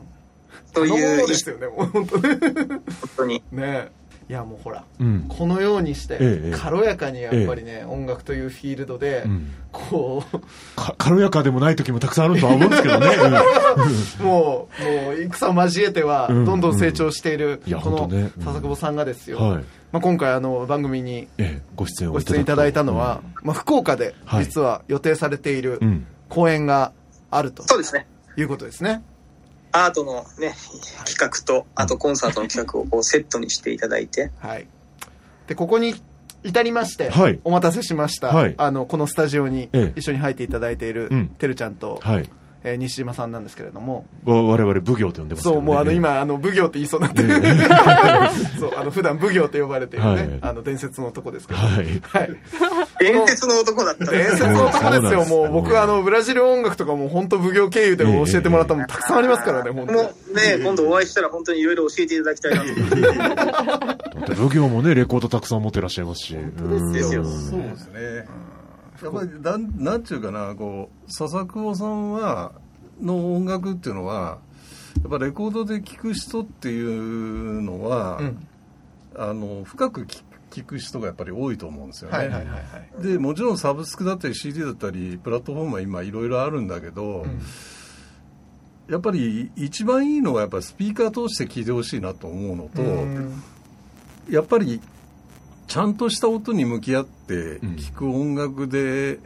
[0.74, 2.36] そう頼いうですよね、もう本当ね。
[2.38, 2.82] 本
[3.16, 3.42] 当に。
[3.52, 3.90] ね。
[4.28, 5.24] いやもうほら、うん。
[5.26, 9.50] このようにしてええ軽やかにやっぱりね、音楽というフィールドで、うん。
[9.72, 10.22] こ
[10.76, 13.06] か軽やかでもない時もたくさんあるとは思うんですけどね。
[14.20, 16.44] うもうもう戦を交えてはうん。
[16.44, 19.64] どんどん成長している、この笹久保さんがですよ、はい。
[19.92, 24.44] まあ、今回あの番組にええ、ご出演をご出演いただいたのは、まあ、福岡ではい。
[24.44, 26.06] 実は予定されているうん、うん。
[26.28, 26.92] 公演が
[27.30, 28.06] あるとそうですね。
[28.36, 29.02] いうことですね。
[29.72, 30.54] アートのね、
[31.04, 34.66] 企画と、あとコンサートの企画をこうセットにしていただいて、はい。
[35.46, 35.94] で、ここに
[36.44, 37.40] 至りまして、はい。
[37.44, 38.54] お待たせしました、はい。
[38.58, 39.98] あの、このスタジオにええ。
[39.98, 41.28] 一緒に入っていただいている、うん。
[41.28, 42.28] てるちゃんと、はい。
[42.64, 47.28] えー西島さんなんですけれども、わ我々奉行と呼んでますけどねそう、もうあの、今、あの、奉行って言いそうになってる。
[48.58, 51.60] そう、あの、普段奉行って呼ばれているね、はいあの、伝説の男ですけど。
[51.60, 51.86] はい。
[52.02, 52.30] はい。
[53.00, 55.52] 伝説の男だったん伝です説の男ですよ、もう。
[55.52, 60.02] 僕はあの、ブラジル音楽とかも本当奉行経由で教えてもらったもんたくさんありますからね、本当に。
[60.02, 63.86] もうね、今度お会いしたら本当にいろいろ教えていただきたいな
[64.26, 66.34] と 奉行もね、レコードたくさん持ってらっしゃいますし。
[66.34, 68.26] うんですよそうですね。
[69.02, 72.52] やっぱりなんなんちゅうかなこう笹久保さんは
[73.00, 74.38] の音楽っていうのは
[75.02, 78.46] やっぱレコードで聴く人っていうのは、うん
[79.16, 82.16] あの深く聴聴く人がやっぱり多いと思うんですよね。
[82.18, 82.56] はいはいはいは
[83.00, 83.02] い。
[83.02, 87.26] でもちろんサブスクだったり CD だったりプラットフォームは今いろいろあるんだけど、
[88.88, 93.42] やっぱり一番いいのはやっぱりスピーカー通して聴いてほしいなと思うのと、うん
[94.30, 94.80] やっぱり
[95.68, 97.76] ちゃんとした音に向き合ってうん。
[97.76, 99.18] 聴く音楽で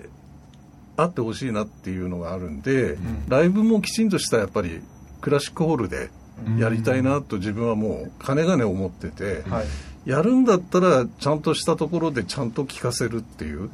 [0.96, 4.82] あってほしいなっていうのがあるんで、ライブもきちんとしたやっぱり
[5.20, 6.10] クラシックホールで
[6.58, 9.66] やりたいなと自分はもうかねがね思ってて、はい。
[10.04, 13.70] やるんだったらちゃんとしたところでちゃんと聴かせるっていう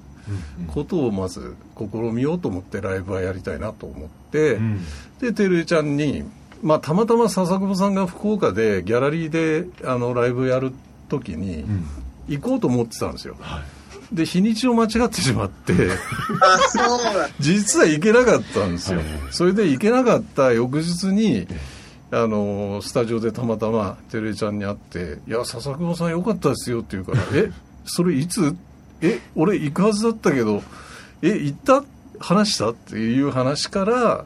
[0.74, 4.80] ことをまず試みようと思ってライブはやりたいなと思って、うん。
[5.20, 6.22] でてるちゃんに、
[6.62, 10.72] まあ、たまたま笹久保さんが福岡でギャラリーであのライブやる
[11.08, 11.64] 時に
[12.28, 13.36] 行こうと思ってたんですよ、
[14.12, 15.72] で日にちを間違ってしまって。
[17.40, 19.08] 実は行けなかったんですよ、はい。
[19.08, 21.46] はいそれで行けなかった翌日に
[22.10, 27.50] あのスタジオでたまたまてるちゃんに会って「いや笹久保さんよかったですよ」って言うから「え
[27.84, 28.54] それいつ？
[29.02, 30.62] え俺行くはずだったけど
[31.22, 31.84] え行った？
[32.20, 34.24] 話した?」っていう話から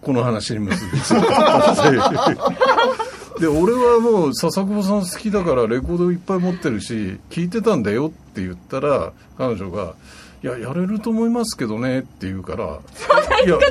[0.00, 1.74] この話に結びついた
[3.40, 9.94] で俺はもう笹久保さん好きだからレコードいっぱい持ってるし聞いてたんだよって言ったら彼女が
[10.42, 12.78] 「いややれると思いますけどね」って言うから
[13.44, 13.58] 「いや。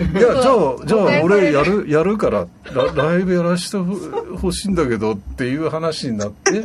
[0.00, 6.64] いやじゃあじゃあ俺やるやるからラライブやらせてほしいんだけど」っていう話になって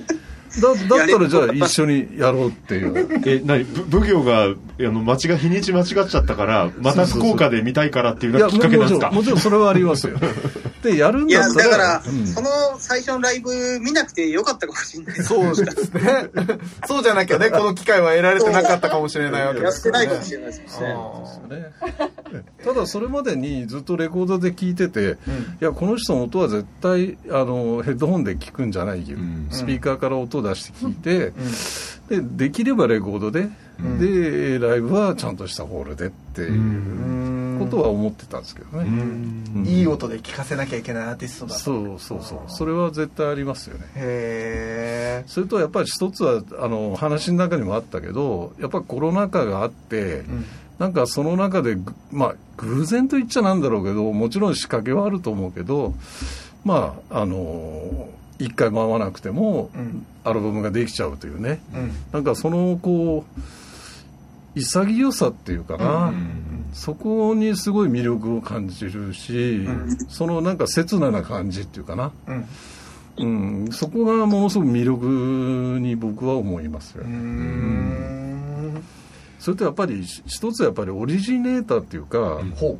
[0.61, 3.21] だだったらじゃあ一緒にやろうっていう。
[3.25, 9.11] え、なに、ぶ奉行が、あの、町が日にち間違っちゃったから、また福岡で見たいからっていうのがきっかけなんですか？
[9.11, 10.17] もちろんもちろんそれはありますよ。
[10.83, 11.63] でやるんだったら。
[11.63, 12.27] だから、うん。
[12.27, 15.23] その最初のライブ見なくてよかったかもしれない。
[15.23, 16.29] そうですね。
[16.87, 19.99] そうじゃなきゃね、この機会は得られてなかったかもしれないわけやっですよね。
[19.99, 21.57] てないかもしれないですね。
[21.57, 21.65] ね。
[22.63, 25.17] ただそれまでにずっとレコードで聴いてて、
[25.61, 29.47] いやこの人の音は絶対あのヘッドホンで聞くんじゃないよ、ん。
[29.49, 31.33] スピーカーから音を出して聞いて、
[32.09, 33.49] でできればレコードで、
[33.99, 39.65] でライブはちゃんとしたホールでっていう、ことは思ってたんですけどね、うん。
[39.65, 41.55] いい音で聴かせなきゃいけないアーティストだ。
[41.55, 42.39] とそうそうそう。
[42.47, 43.85] それは絶対ありますよね。
[43.95, 50.45] へえそれとやっぱり一つはあの話の中にもあったけどやっぱコロナ禍があって、ん。
[50.79, 55.93] なんかその中でぐまあ偶然と言っちゃなんだろうけどもちろん仕掛けはあると思うけど
[56.65, 60.05] まああの一回回らなくても、ん。
[60.23, 61.91] アルバムができちゃうというね、うん。
[62.11, 66.13] なんかそのこう潔さっていうかな、
[66.73, 69.67] そこにすごい魅力を感じるし、
[70.09, 72.45] そのなんか切なな感じっていうかな、うん。
[73.17, 73.25] う
[73.67, 78.83] ん、そこがものすごく魅力に僕は思いますよ、うーん。
[79.39, 82.79] それとやっぱり一つやっぱりオリジネーターっていうか、ほ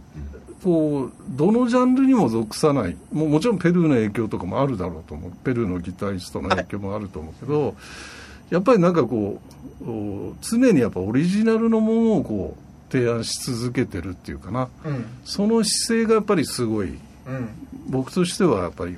[0.64, 2.98] こうどのジャンルにも属さない。
[3.12, 5.32] もうもちろんペルーの影響とかもあるだろうと思う。
[5.44, 7.76] ペルーのギタリストの影響もあると思うけど、
[8.50, 9.40] やっぱりなんかこ
[9.82, 14.70] うお常にやっぱオリジナルのものをこう提案し続けてるっていうかな。
[14.86, 15.06] ううん。
[15.24, 17.50] その姿勢がやっぱりすごいうん。
[17.90, 18.98] 僕としてはやっぱり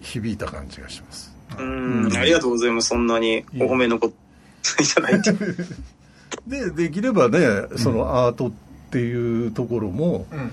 [0.00, 1.34] 響いた感じがします。
[1.58, 2.88] うん、ありがとうございます。
[2.88, 5.32] そんなにお褒めのこといただいて。
[6.46, 7.38] でできればね
[7.76, 8.52] そのアートっ
[8.90, 10.50] ていうところも、うん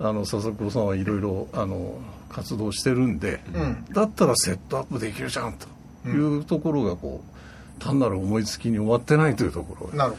[0.00, 1.98] あの佐々さんはいろいろあの
[2.30, 3.84] 活動してるんで、うん。
[3.92, 5.54] だったらセットアップできるじゃん
[6.02, 9.86] というところがこう単なる思いつきに終わってないというところ。
[9.88, 10.16] がなるほ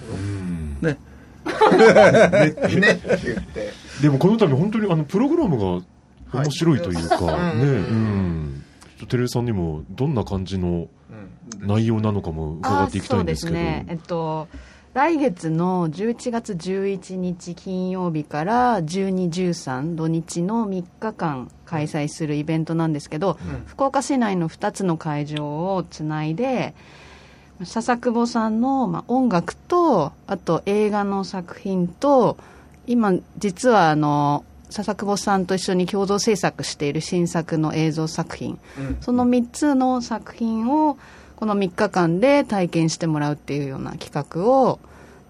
[0.88, 0.98] ね。
[1.44, 3.72] どねって言って。
[4.02, 5.84] でもこの度本当にあのプログラムが
[6.44, 7.58] 面白いというか、はい。
[7.58, 7.64] ね。
[7.64, 8.64] うん。
[8.82, 10.88] ちょっとテレさんにもどんな感じの
[11.60, 11.68] うん。
[11.68, 13.58] 内容なのかも伺っていきたいんですけど。
[13.58, 13.86] あそうですね。
[13.90, 14.48] えっと
[14.94, 23.64] 来月の11月11日金曜日から1213土日の3日間開催するイベントなんですけど、うん。
[23.68, 26.74] 福岡市内の2つの会場をつないで
[27.64, 32.38] 笹久保さんの、まあ、音楽とあと映画の作品と
[32.86, 38.60] 今実はあの笹久保さんと一緒に共同制作している新作の映像作品。
[38.78, 38.98] うん。
[39.00, 40.98] その3つの作品を
[41.42, 44.80] この3日間で体験してもらうっていうような企画を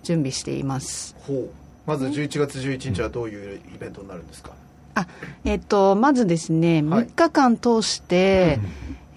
[0.03, 1.15] 準備しています。
[1.25, 1.49] ほう。
[1.85, 4.51] まず11月11日はどういうイベントになるんですか？
[4.95, 5.07] あ
[5.45, 7.05] えっと、まずですね、はい。
[7.05, 8.59] 3日間通して、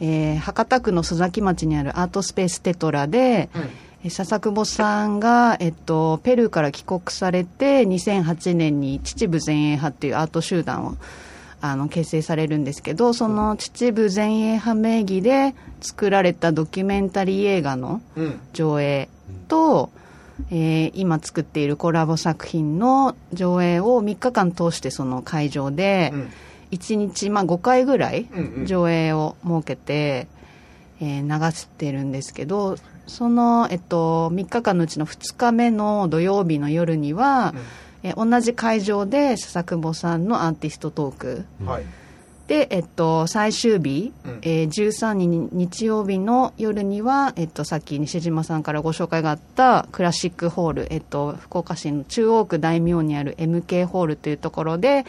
[0.01, 3.49] えー博多区の須崎町にあるアートスペーステトラで、
[4.05, 10.97] えー笹久保さんが、えっと、ペルーから帰国されて2008年に秩父前衛派っていうアート集団を
[11.67, 18.41] あの結成されるんですけどその秩父前衛派名義で作られたドキュメンタリー映画のうん。
[18.53, 19.09] 上映
[19.49, 19.89] と、
[20.51, 26.31] えー今作っているコラボ作品の上映を3日間通してその会場でうん。
[26.73, 28.67] 1日、まあ、5回ぐらいうんうん。
[28.67, 30.27] 上映を設けて、
[31.01, 37.55] えー流してるんですけどその、えっと、3日間のうちの2日目の土曜日の夜には、
[38.05, 41.45] えー同じ会場で笹久保さんのアーティストトーク。
[41.67, 41.85] はい。
[42.47, 44.39] で、えっと、最終日、うん。
[44.43, 55.07] えー13日日曜日の夜には、えっと、さっき西島さんからご紹介があったクラシックホール、えっと、福岡市の中央区大名にある MK ホールというところで、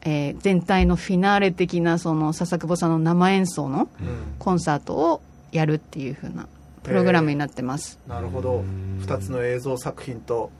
[0.00, 4.08] えー全体のフィナーレ的なその笹久保さんの生演奏のうん。
[4.38, 5.20] コンサートを
[5.52, 6.48] やるっていう風な
[6.82, 7.98] プログラムになってます。
[8.08, 8.64] なるほど。
[9.02, 10.50] 2つの映像作品と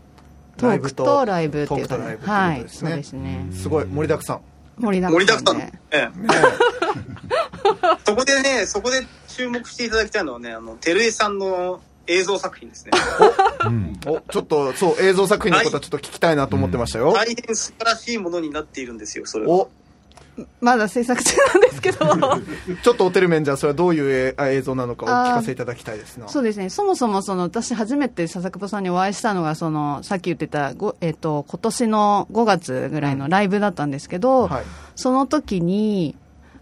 [0.60, 3.46] トークとライブっていうかクとライブっていうはい、ことですねそうですね。
[3.52, 4.40] すごい盛りだくさん
[4.78, 5.56] 盛りだ盛りだくさん。
[5.56, 5.98] くさんでえ。
[5.98, 6.10] え。
[8.06, 12.92] そこでね、そこで注目していただきたいのはね、あの、テルエさんの映像作品ですね。
[13.66, 19.52] うんおちょっとそう映像作品のことはちょっと聞きたいなと思ってましたよ、大変素晴らしいものになっているんですよ、それは。
[19.52, 19.70] お
[20.60, 21.98] まだ制作中なんですけど。
[22.82, 26.70] ちょっとおてる面じゃあそれはどういう映像なのかお聞かせいただきたいですなそうですね。
[26.70, 34.62] そもそもその私初めて笹久保さんにお会いしたのがそのさっき言ってたごえっ、と今年の5月ぐらいのライブだったんですけど、はい
[34.96, 36.14] その時に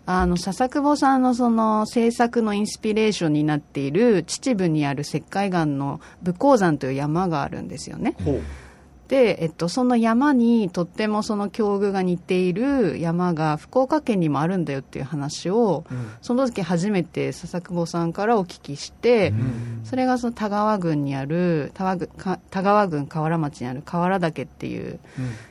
[0.06, 8.14] あの笹久保さんのその制作のインスピレーションになっている秩父にある石灰岩の武甲山という山があるんですよね。
[8.24, 8.40] ほう
[9.08, 16.10] で、えっと、その山にとってもその境遇が似ている山が福岡県にもあるんだよっていう話を、うん。
[16.20, 19.80] その時初めて笹久保さんからお聞きして、ん。
[19.84, 21.96] それがその田川郡にある田
[22.50, 24.98] 川郡河原町にある河原岳っていう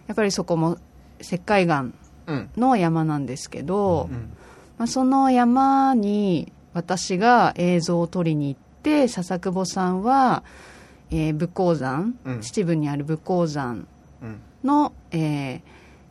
[0.05, 0.77] やっぱりそこも
[1.19, 1.87] 石灰岩
[2.27, 4.33] うんの山なんですけど、うん。
[4.77, 10.43] まあ、その山に私が映像を撮りに行って笹久保さんは、
[11.11, 12.41] えー武甲山、うん。
[12.41, 13.87] 秩父にある武甲山
[14.21, 14.39] うん。
[14.63, 15.61] の、えー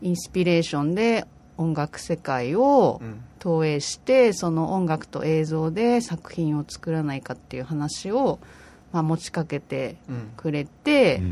[0.03, 1.25] インスピレーションで
[1.57, 3.21] 音楽世界をうん。
[3.39, 8.41] 投影してその音楽と映像で作品を作らないかっていう話を、
[8.93, 10.31] まあ、持ちかけてうん。
[10.37, 11.23] くれて、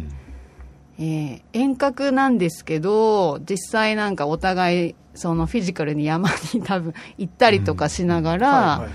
[0.98, 8.88] えー遠隔なんですけど実際なんかお互いそのフィジカルに山に多分行ったりとかしながら、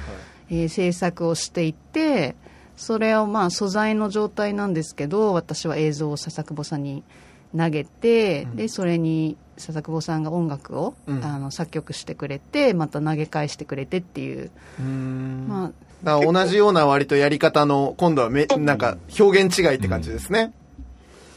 [0.49, 2.36] 制作をしていって
[2.80, 7.03] それをまあ素材の状態なんですけど私は映像を笹久保さんに
[7.55, 11.23] 投げて、でそれに笹久保さんが音楽を、うん。
[11.23, 14.49] あの作曲してくれてまた投げ返してくれてっていう、
[14.82, 15.73] ま
[16.05, 20.53] あ、同じような割とやり方の、今度はめ、なんか表現違いって感じですね。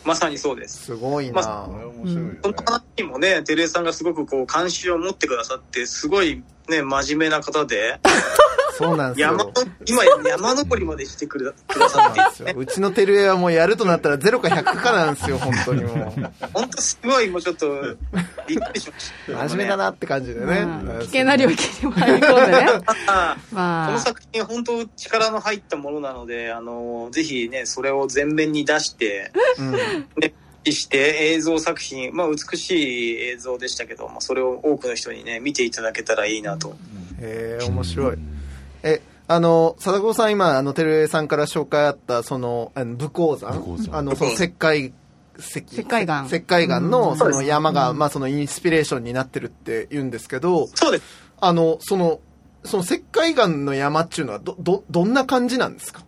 [0.05, 0.85] まさにそうです。
[0.85, 7.99] すごいまなこれ面白いこの話にもね、テレさんがすごくこう関心を持ってくださって、すごいね、真面目な方で、
[8.83, 9.53] そうなんです山よ。
[9.87, 16.31] 今山登りまでしてくれくださって、うちのテルエはもうやるとなったら0か100かなんですよ、本当にもう。
[16.53, 17.97] 本当すごいもうちょっと、
[18.47, 19.33] びっくりしました。
[19.49, 20.65] 真面目だなって感じでね。
[20.65, 22.67] まあ危険な領域に入り込んでね
[23.07, 30.35] あこ まあの作品本当力の入ったものなので、あの、ぜひね、それを前面に出して、うんね、
[30.71, 36.77] して映像作品、まあ美しい映像でしたけど、まあそれを多くの人にね、見ていただけたらいいなと。
[37.21, 38.19] へえ、面白い。
[38.83, 43.53] え、あの、貞子さん今、あの、テルエさんから紹介あった、その、あの武甲山。
[43.55, 43.97] 武甲山。
[43.99, 44.93] あの、その石灰、
[45.39, 46.25] 石石灰岩。
[46.27, 47.17] 石灰岩の、うん。
[47.17, 51.05] その山が、まあ、そのインスピレーションになってるって言うんですけど、そうです。
[51.41, 52.21] あの、その、
[52.65, 56.05] その石灰岩の山っていうのは、ど、ど、どんな感じなんですか？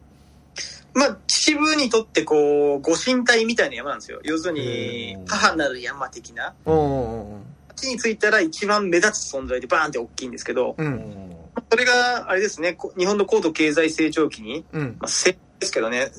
[0.93, 4.21] まあ、秩父にとってこう、ご神体みたいな山なんですよ。
[4.23, 6.55] 要するにう、ん母なる山的な。
[6.67, 7.43] うんうんうん
[7.77, 11.37] 地に着いたら一番目立つ存在でバーンって大きいんですけど、うん。
[11.71, 14.97] それが、あれですね、こ日本の高度経済成長期に、うん。
[14.99, 16.11] まあ、せですけどね、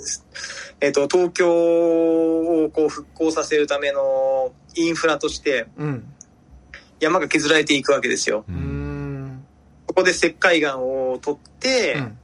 [0.81, 6.03] えっ、と、東京をこう復興させるためのインフラとしてうん。
[6.99, 8.45] 山が削られていくわけですよ。
[8.47, 9.45] うーん。
[9.87, 12.17] ここで石灰岩を取って、うん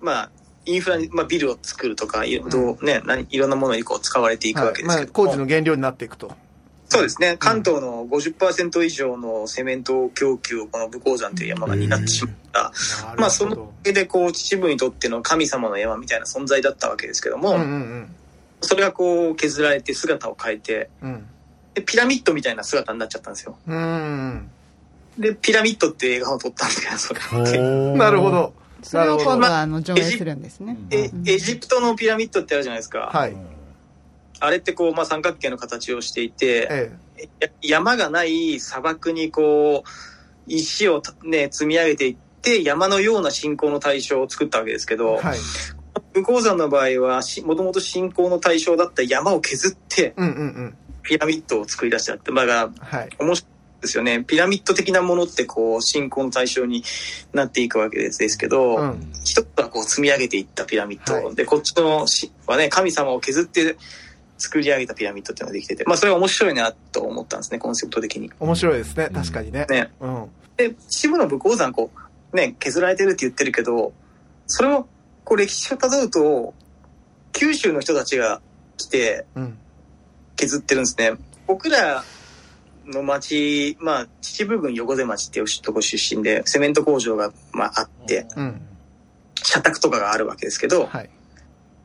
[0.00, 0.30] まあ、
[0.66, 6.32] インフラに、まあ、ビルを作るとか、いろね、何いろんなものにこう使われていくわけですまあ、けども、工事の原料になっていくと。
[6.88, 7.36] そうですね。
[7.38, 12.72] 関東の50%以上のセメント供給をこの武甲山という山が担ってしまった。
[13.16, 18.14] まあ、そのおかげで、こう、秩父にとっての神様の山みたいな存在だったわけですけども、うんうん
[18.62, 21.12] それがこう、削られて姿を変えて、うん。
[21.12, 21.26] うん。
[21.74, 23.58] でピラミッドみたいな姿になっちゃったんですよ。
[23.66, 24.50] うーん。
[25.18, 27.12] で、ピラミッドっていう映画を撮ったんですけど、そ
[27.54, 27.60] れ
[27.96, 28.54] なるほど。
[28.82, 33.10] それを今度まはあの上映するんですねえエジプトのピラミッドってあるじゃないですか。
[33.12, 33.36] はい。
[34.40, 39.88] あれってこう、まあ、三角形の形をしていて、えや山がない砂漠にこう、
[40.46, 44.96] 石をね、積み上げていって、山のような信仰の対象を作ったわけですけえ。
[44.96, 45.38] ど、はい。
[46.12, 50.76] 武甲山の場合は、しもともと信仰の対象だった山を削って、うんうんうん。
[51.02, 53.10] ピラミッドを作り出しちゃって、まあだから、はい。
[53.18, 54.22] 面白いですよね。
[54.24, 56.84] ピラミッド的なものってこう、信仰の対象に
[57.32, 59.12] なっていくわけですですけど、うん。
[59.24, 63.76] 一つはこう積み上げていったピラミッド、はいでこっちのしはね神様を削って
[64.38, 69.08] 作り上げたピラミッドっていうのができててまあそれが面白いなと思ったんですねコンセプト的に面白いですね。
[69.12, 69.66] 確かにね。
[69.68, 70.30] ねうん。
[70.56, 71.90] で秩父の武甲山こ
[72.32, 73.92] うね削られてるって言ってるけど
[74.46, 74.88] それを
[75.24, 76.54] こう歴史をたどると
[77.32, 78.40] 九州の人たちが
[78.76, 79.58] 来てうん。
[80.36, 81.12] 削ってるんですね
[81.46, 82.04] 僕ら
[82.84, 88.60] の町まあ秩父郡横瀬町っていうとこ出身でセメント工場が、まあ、あってうん。
[89.42, 91.10] 社宅とかがあるわけですけどはい。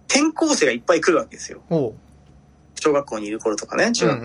[0.10, 1.62] 転校生がいっぱい来るわけですよ。
[2.82, 4.16] 小学校にいる頃とかね、中うんう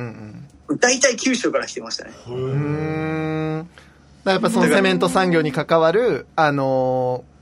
[0.69, 0.79] 学、ん。
[0.81, 2.13] 大体九州から来てましたね。
[2.27, 3.69] うん。
[4.25, 7.37] やっぱそのセメント産業に関わる、あのー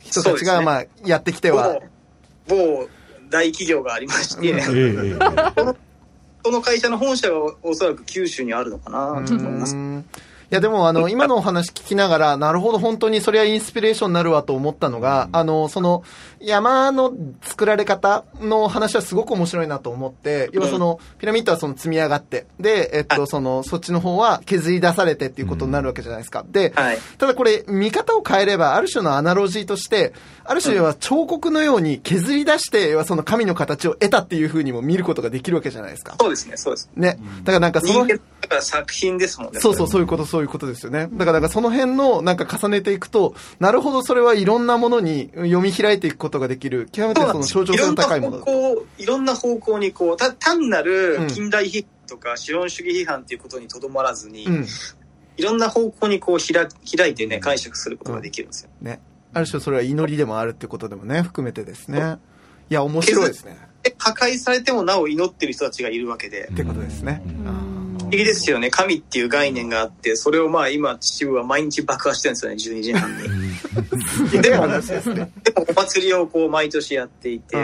[0.00, 1.80] 人たちが、まあ、やってきては。
[2.46, 2.88] 某、某
[3.30, 4.58] 大企業がありまして、うん。
[4.58, 4.64] ええ
[5.12, 5.88] ええ
[6.44, 9.76] その会社の本社がおそらく九州にあるのかなと思います。
[10.50, 16.02] やでもあの、今のお話聞きながら、なるほど、本当にそれはインスピレーションになるわと思ったのが、あの、その、
[16.40, 26.44] 山の作られ方の話はすごく面白いなと思って、要はその、ピラミッドはその積み上がって、で、えっと、その、そっちの方は削り出されてっていうことになるわけじゃないですか。
[26.48, 26.98] で、はい。
[27.18, 30.12] ただこれ、見方を変えれば、ある種のアナロジーとして、
[30.44, 36.16] ある種は彫刻のように削り出して、要はその神の形を得たっていう風にも見ることができるわけじゃないですか。
[36.18, 36.90] そうですね、そうです。
[36.96, 37.18] ね。
[37.44, 39.60] だからなんかその人、間だから作品ですもんね。
[39.60, 41.08] そうそう、そういうこと、そういうことですよね。
[41.12, 48.50] だから、その辺の、なんか重ねていくと、なるほど、それはいろんなものに読み開いていくことができる、極めてその象徴性の高いものだと。
[48.50, 54.66] いろんな方向、いろんな方向にこう、た単なるうん近代批判とか資本主義批判っていうことにとどまらずに、うん。
[55.36, 56.66] いろんな方向にこう開
[56.96, 58.70] 開いてね、解釈することができるんですよ。
[58.80, 59.00] ね。
[59.32, 62.16] ある種それは祈りでもあるってことでもね、含めてですね。
[62.70, 63.56] いや、面白いですね。
[63.82, 67.22] で破壊されてもなお祈ってる人たちがいるわけで、ってことですね。
[67.24, 67.77] 不思
[68.10, 68.70] 議ですよね。
[68.70, 73.10] 神っていう概念があって、それをまあ今、秩父は毎日爆破してるんですよね、12時半
[74.32, 74.42] に。
[74.42, 74.64] でも
[75.68, 77.56] お祭りをこう毎年やっていて、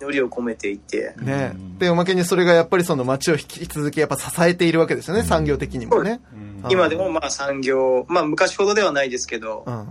[0.00, 1.54] 祈りを込めていて、ね。
[1.78, 6.20] で、おまけにそれがやっぱりその街を引き続きやっぱ支えているわけですよね、産業的にもね。
[6.32, 9.86] うん今でもまあ産業、まあ昔ほどではないですけど、うん。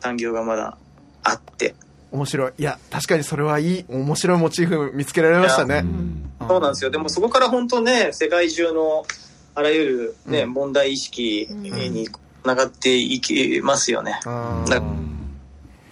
[0.00, 0.76] 産業がまだ
[1.22, 1.74] あって、
[2.14, 2.52] 面白い。
[2.58, 5.84] いや、確かにそれはいい、面白いモチーフ見つけられましたね。
[6.46, 6.90] そうなんですよ。
[6.90, 9.04] でもそこから本当ね、世界中の
[9.56, 14.20] あらゆるね、うん問題意識につながっていきますよね。
[14.24, 14.80] うんだ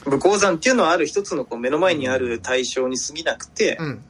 [0.04, 4.02] 武甲山っていうのはある一つのこう目の前にある対象に過ぎなくて、うん。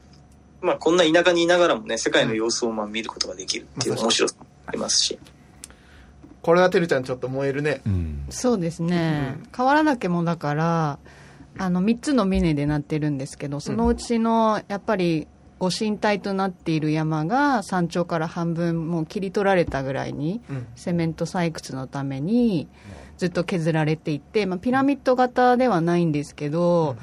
[0.60, 5.18] まあこんな田舎にいながらもね、世界の様子をまあ見ることができるっていううん面白さもありますし。
[6.42, 7.80] これはてるちゃんちょっと燃えるね。
[7.86, 10.98] うんそうですね、河原岳もだから
[11.58, 15.28] あの3つの峰でなってるんですけどそのうちのやっぱり
[15.58, 20.66] ご神体となっている山が山頂から半分もう切り取られたぐらいにうん。
[20.74, 22.66] セメント採掘のために
[23.16, 26.96] ずっと削られていて、まあ、ピラミッド型ではないんですけど、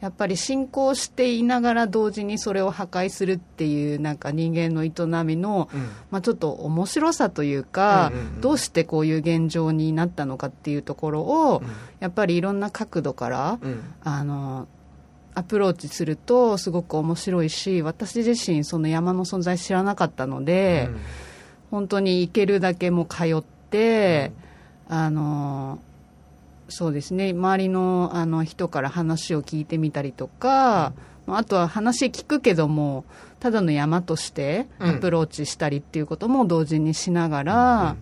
[0.00, 4.90] やっぱり進行していながら同時にそれを破壊するっていうなんか人間の営
[5.24, 5.80] みの、うん。
[6.10, 11.62] まあ、ちょっと面白さというか、うんうんうんどうしてこういう現状になったのかっていうところを、
[12.00, 13.82] やっぱりいろんな角度から、うん。
[14.04, 14.68] あの
[15.34, 20.88] アプローチするとすごく面白いし私自身その山の存在知らなかったので、
[21.70, 24.32] 本当に行けるだけもう通って、
[24.88, 25.78] あの
[26.68, 27.30] そうですね。
[27.30, 30.92] 周りのあの人から話を聞いてみたりとか、
[31.26, 33.04] まああとは話聞くけども
[33.40, 37.96] ただの山としてアプローチしたりっていうことも同時にしながら、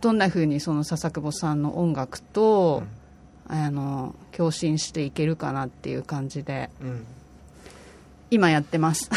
[0.00, 2.82] どんなふうにその笹久保さんの音楽と、
[3.46, 6.70] あの共振していけるかなっていう感じで。
[6.80, 7.06] うん。
[8.30, 9.10] 今やってます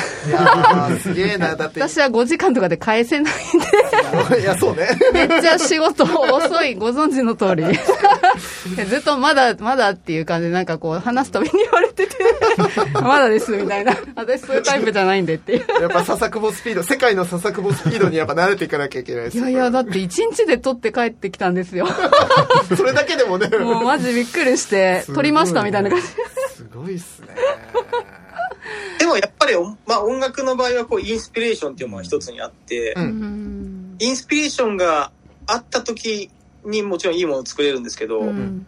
[1.01, 1.55] すげえな。
[1.55, 4.89] だって、私は5時間とかで返せないんでいや、そうね。
[5.13, 7.63] めっちゃ仕事遅い、ご存知の通り。
[8.85, 12.15] ずっとまだ、まだっていう感じで、なんかこう、話すたびに言われてて、
[12.93, 13.95] まだです、みたいな。
[14.15, 15.65] 私そういうタイプじゃないんでっていう。
[15.81, 21.87] やっぱ笹久保スピード、世界の笹久保スピードにやっぱ慣れていかなきゃいけないですよいやいや、だって1日で撮って帰ってきたんですよ。
[22.75, 23.49] それだけでもね。
[23.59, 26.07] もうマジびっくりして撮りましたみたいな感じ。
[26.07, 27.27] すごいっすね。
[28.99, 29.53] でもやっぱり、
[29.85, 33.63] まあ音楽の場合はこうインスピレーションっていうのが一つにあって、うんうん
[33.99, 35.11] インスピレーションが
[35.45, 36.29] あった時
[36.65, 38.65] にもちろんいいものを作れるんですけど、うん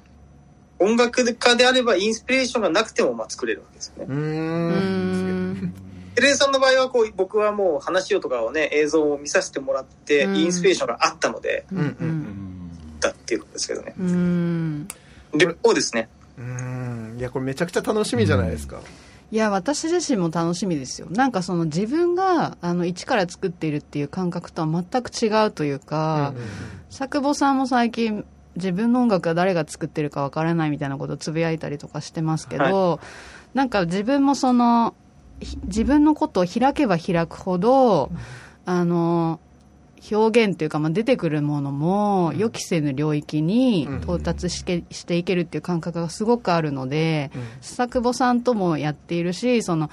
[0.78, 4.14] 音楽家であればインスピレーションがなくてもまあ作れるわけですよね。
[4.14, 5.74] うんん
[6.16, 13.94] テレさんの場合はこう僕はもう話をとかをね映像を見させてもらってうんインスピレーションがあったのでうんうんだっていうことですけどね。
[13.98, 14.88] うん
[15.34, 16.10] でそうですね。
[16.38, 16.44] うー
[17.16, 17.18] ん。
[17.18, 18.82] いや、これめちゃくちゃ楽しみじゃないですか。
[19.32, 21.08] いや私自身も楽しみですよ。
[21.10, 26.34] なんかその自分があの一から作っているっていう感覚とは全く違うというか、
[26.90, 28.24] 佐久保さんも最近
[28.56, 33.00] 自分の音楽は誰が作ってるかわからないみたいなことをつぶやいたりとかしてますけど、
[33.54, 34.94] なんか自分もその
[35.40, 38.12] ひ自分のことを開けば開くほど、
[38.66, 39.40] あの
[40.12, 47.32] 表現というか、まあ、出てくるものも予期せぬ領域に到達して,、していけるっていう感覚がすごくあるので、
[47.62, 49.90] 佐久保さんともやっているしその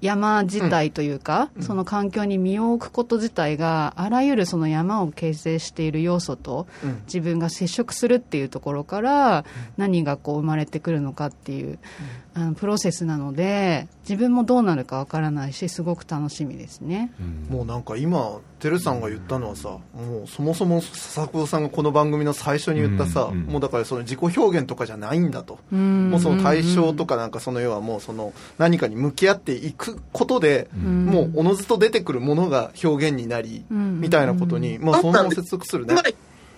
[0.00, 7.02] 山自体というか、その環境に身を置くこと自体があらゆるその山を形成している要素とうん。
[7.04, 9.44] 自分が接触するっていうところから
[9.76, 11.78] 何がこう生まれてくるのかっていう、
[12.40, 17.12] あのプロセスなので自分もどうなるかわからないしすごく楽しみですね。
[17.48, 25.58] もうなんか今、てるさんが言ったのはさ、もうそもそも笹久保さんがこの番組の最初に言ったさ、うんうんもうだからその自己表現とかじゃないんだと。
[25.72, 26.10] うん。
[26.10, 31.06] もうその対象とかなんかその要はもうその何かに向き合っていくことで、ん。
[31.06, 34.00] もうおのずと出てくるものが表現になり、うん。
[34.00, 35.94] みたいなことに、まあそんな接続するね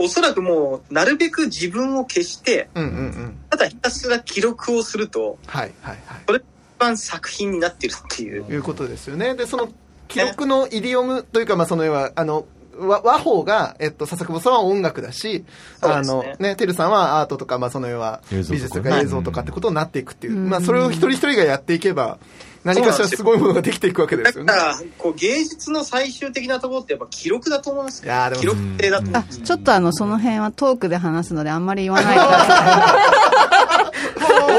[0.02, 3.36] おそらくもうなるべく自分を消してうんうんうん。
[3.50, 6.42] ただひたすら記録をするとはいはいは一
[6.82, 8.44] 番作品になってるっていう。
[8.48, 8.52] い。
[8.52, 9.36] いうことですよね。
[9.36, 9.68] で、その
[10.08, 12.44] 記録のイディオムというか、まあその要は、あの、
[12.76, 15.44] 和和法が、えっと、笹久保さんは音楽だし、
[15.82, 20.36] ねの、ね、てるさんはアートとか、まあその要は、美術とか映像とかってことになっていくっていう。
[20.36, 22.18] うんまあそれを一人一人がやっていけば、
[22.64, 24.52] 何かしらすごいものができていくわけですよね。
[24.52, 24.66] だか。
[24.66, 33.92] ら、こう芸術の最終的なところってやっぱ記録だと思いますいやーでも記録性だと思うあちょっとあのその辺はトークで話すのであんまり言わないから。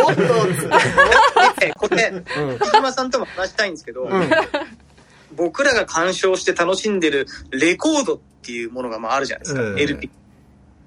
[0.06, 0.22] おっと
[1.60, 2.14] でこれ、
[2.60, 4.30] 木島さんとも話したいんですけど、うん
[5.36, 10.12] 僕らが鑑賞して楽しんでるレコードっていうものがまああるじゃないですか、ええ LP。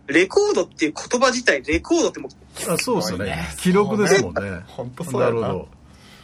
[0.07, 5.69] レコードっていう言葉自体、レコードってもうあそうですね記録ですもんね本当そうやななるほど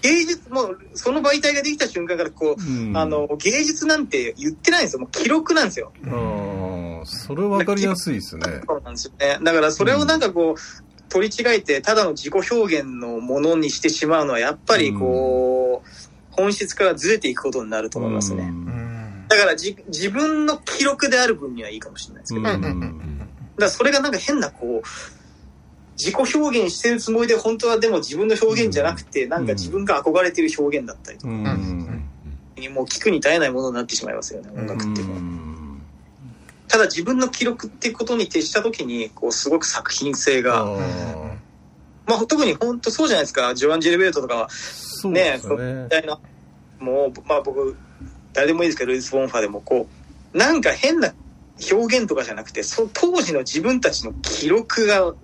[0.03, 5.01] 芸術、もうその媒体ができた瞬間からこう、うんあの、芸術なんて言ってないんですよ。
[5.01, 5.93] もう記録なんですよ。
[6.05, 9.39] うんそれ分かりやすいですねそうなんですよね。
[9.43, 15.89] だからそれをなんかこう、取り違えて、ただの自己表現のものにしてしまうのは、やっぱりここう、
[16.31, 18.45] 本質からずれていくことになると思いますね。
[18.45, 24.87] うんだからじ自分の記録である分にはいいかもしれないですけど、だかうんらそれがなんか変なこう、
[25.97, 31.33] 自己表現してるつもりで本当はでも自分の表現じゃなくて、なんか自分が憧れてる表現だったりとか。
[31.33, 32.09] うん。
[32.57, 35.01] にもう聞くに耐えないものになってしまいますよね、音楽って。
[35.01, 35.19] いうのは。
[35.19, 35.43] うん
[36.73, 41.37] ただ自分の記録ってことに徹した時に、こうすごく作品性あが、ー。
[42.07, 44.49] まあ特に本当そうじゃないですか、ジョアン・ジェルベルトとかは。
[45.05, 45.83] ね、そうすね。
[45.83, 46.19] みたいな、
[46.79, 47.77] もう、まあ僕、
[48.33, 49.87] 誰でもいいですけど、ルイス・ボンファーでもこ
[50.33, 51.13] う、なんか変な
[51.71, 55.17] 表現とかじゃなくて、そ当時の自分たちの記録がうん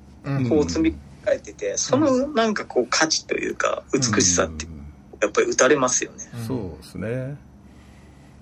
[0.48, 0.90] こう積み
[1.26, 4.66] 重ねてて、そのなんかこう価値というか、美しさって
[5.20, 6.24] やっぱり打たれますよね。
[6.46, 7.48] そうですね。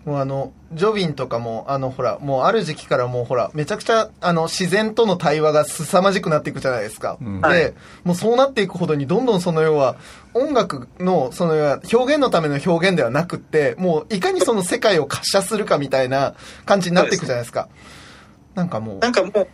[0.06, 7.18] もうあの、ジョビンとかも、あの、ほら、もうある時期からもうほら、めちゃくちゃ、あの、自然との対話が凄まじくなっていくじゃないですか。
[7.20, 7.40] うん。
[7.40, 7.74] で、はい。
[8.04, 9.96] もうそうなっていくほどに、どんどんその要は、
[10.32, 16.34] 音楽の、その要は、表現のための表現ではなくって、もう、いかにその世界を滑車するかみたいな
[16.66, 17.68] 感じになっていくじゃないですか。
[18.54, 18.98] なんかもう。
[19.00, 19.48] な、んかもう、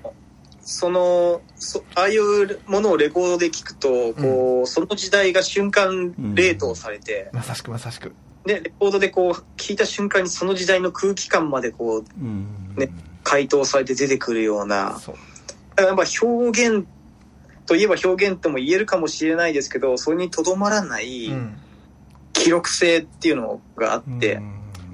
[0.62, 8.12] その、そああいうものをレコードで聞くと、こう、その時代が瞬間冷凍されて、まさしくまさしく。
[8.44, 12.74] で、レコードでこう、聞いた瞬間にその時代の空気感までこう、うん。
[12.76, 12.90] ね
[13.24, 15.14] 回答されて出てくるような、そう。
[15.76, 16.86] だからやっぱ表現
[17.66, 21.56] といえば表現とも言えるかもしれないですけど、それにとどまらないうん。
[22.32, 24.40] 記録性っていうのがあって、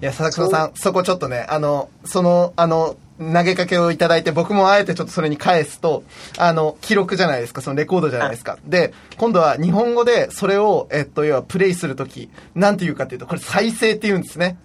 [0.00, 6.04] いや、佐々木さん、そこちょっとね、あの、その、あの、投げかけをいただいて、僕もあえてちょっとそれに返すと、
[6.38, 8.58] あの、記録じゃないですか、そのレコードじゃないですか。
[8.64, 14.58] で、今度は日本語でそれを、えっと、要はプレイするとき、なんて言うかっていうと、これ再生って言うんですね。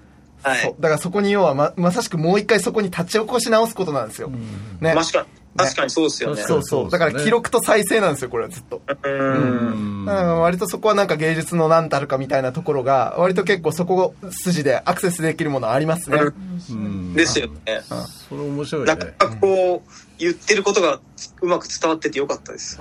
[0.43, 0.76] はいそう。
[0.80, 4.30] だからそこに要はま、まさしくもう一回そこに立ち起こし直すことなんですよ。
[4.30, 4.39] ね。
[4.82, 5.26] まあ確か
[5.56, 6.41] 確かにそうですよね。
[6.41, 6.89] そうそう。
[6.89, 8.82] だから記録と再生なんですよ、これはずっと。
[9.04, 10.06] うん。
[10.06, 16.20] だから割とそこはなんか芸術の何たるかみたいなところが、割と結構そこ筋でアクセスできるものありますね。
[16.72, 17.82] うんですよね。
[18.30, 20.99] それ面白いねなかなかこう、言ってることが
[21.41, 22.80] うまく伝わっててよかったです。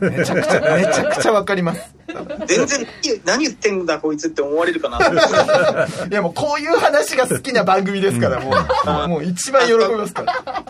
[0.00, 1.94] めちゃくちゃ、めちゃくちゃわかります。
[2.46, 5.24] 全然何何言ってんだこいつって思われるかなと思っ
[6.06, 6.08] て。
[6.10, 8.54] いやもうこういう話が好きな番組ですから、も
[9.06, 10.64] う、もう一番喜びますから。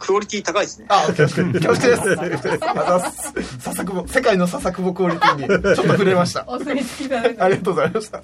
[0.00, 0.86] クオリティ高いですね。
[0.88, 2.20] あ、恐縮恐縮です。
[2.20, 3.32] ありがとうございます
[3.62, 6.44] 佐々久保、世界の佐々久保クオリティにちょっと触れました。
[6.48, 7.36] お墨付きだね。
[7.38, 8.18] ありがとうございました。
[8.18, 8.22] い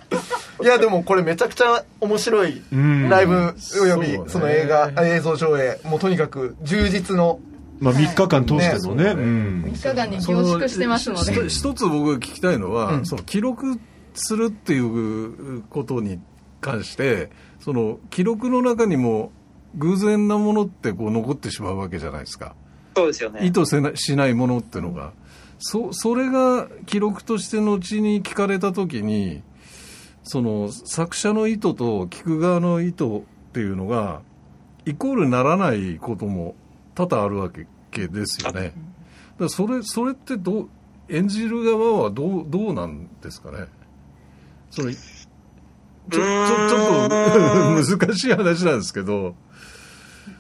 [0.64, 7.38] や、でもこれめちゃくちゃ面白いんライブおよびそうねその映画、映像上映、もうとにかく充実の、
[7.78, 9.04] まあ3日間通してのね。
[9.04, 11.48] ねうん3日間に凝縮してますので。
[11.48, 13.78] 一つ僕が聞きたいのは、うんその記録
[14.14, 16.18] するっていうことに
[16.60, 19.30] 関してその記録の中にも
[19.76, 22.54] 偶然なものってこう残ってしまうわけじゃないですか。
[22.96, 23.46] そうですよね。
[23.46, 23.50] 意。
[23.50, 25.12] 図せなしないものってのが。
[25.58, 29.42] そそれが記録として後に聞かれた時に
[30.22, 33.20] その作者の意図と聞く側の意図っ
[33.52, 34.20] ていうのが
[34.84, 36.54] イコールにならないことも
[36.94, 38.62] 多々あるわけですよね。
[38.62, 38.74] だか
[39.40, 40.68] らそれそれってどう
[41.08, 43.66] 演じる側はどうどうなんですかね。
[44.70, 44.96] そのちょ
[46.10, 49.34] ちょちょっと 難しい話なんですけど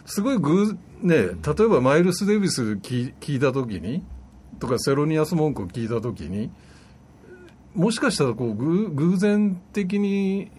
[0.06, 1.32] すごい偶ね例え
[1.68, 4.02] ばマイルス・デイビス聞聞いた時に
[4.58, 6.50] とかセロニアス文句を聞いた時に
[7.74, 10.50] もしかしたらこう偶偶然的に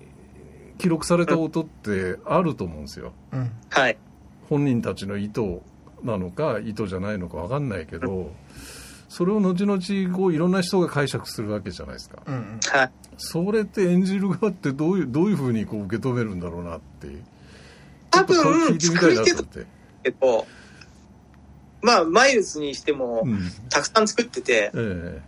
[0.78, 3.12] 記録された音ってあると思うんですよ。
[3.32, 3.52] うん。
[3.70, 3.98] はい。
[4.48, 5.62] 本人たちの意図
[6.04, 8.32] なのか意図じゃないのか分かんないけど
[9.10, 12.60] それを後々こういろんな人が解釈するわけじゃないですかうんうん。
[12.62, 12.92] はい。
[13.18, 17.24] それって演じる側ってどういうどういうふうにこう受け止めるんだろうなっていう
[18.26, 19.66] 多分、いてみたいなと思って、
[20.04, 20.48] けど、
[21.82, 23.40] まあ、マイルスにしてもう、ん。
[23.70, 25.22] たくさん作ってて、え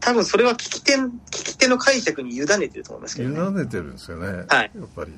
[0.00, 3.60] 多分それは聞き手、聞き手の解釈に委ねてると思いますえけどね。
[3.60, 4.70] 委ねてるんですよね、はい。
[4.74, 5.12] やっぱり。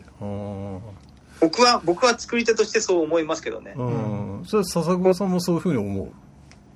[1.40, 3.74] 僕は、僕は作り手としてそう思いますけどね。
[3.76, 4.42] うん。
[4.44, 6.12] それは笹久保さんもそういうふうに思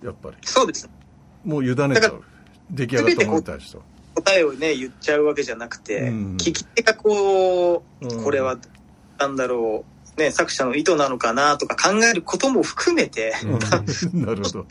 [0.02, 0.06] う？
[0.06, 0.36] やっぱり。
[0.42, 0.88] そうです。
[1.44, 2.22] もう委ねちゃう。
[2.70, 3.82] 出来上がったものに対しては
[4.16, 6.36] 答えをね、言っちゃうわけじゃなくて、うん。
[6.36, 8.56] 聞き手がこう、うんこれは、
[9.18, 9.84] なんだろ
[10.16, 14.24] う、ね、作者の意図なのかなとか考えることも含めて、うん。
[14.24, 14.66] なるほど。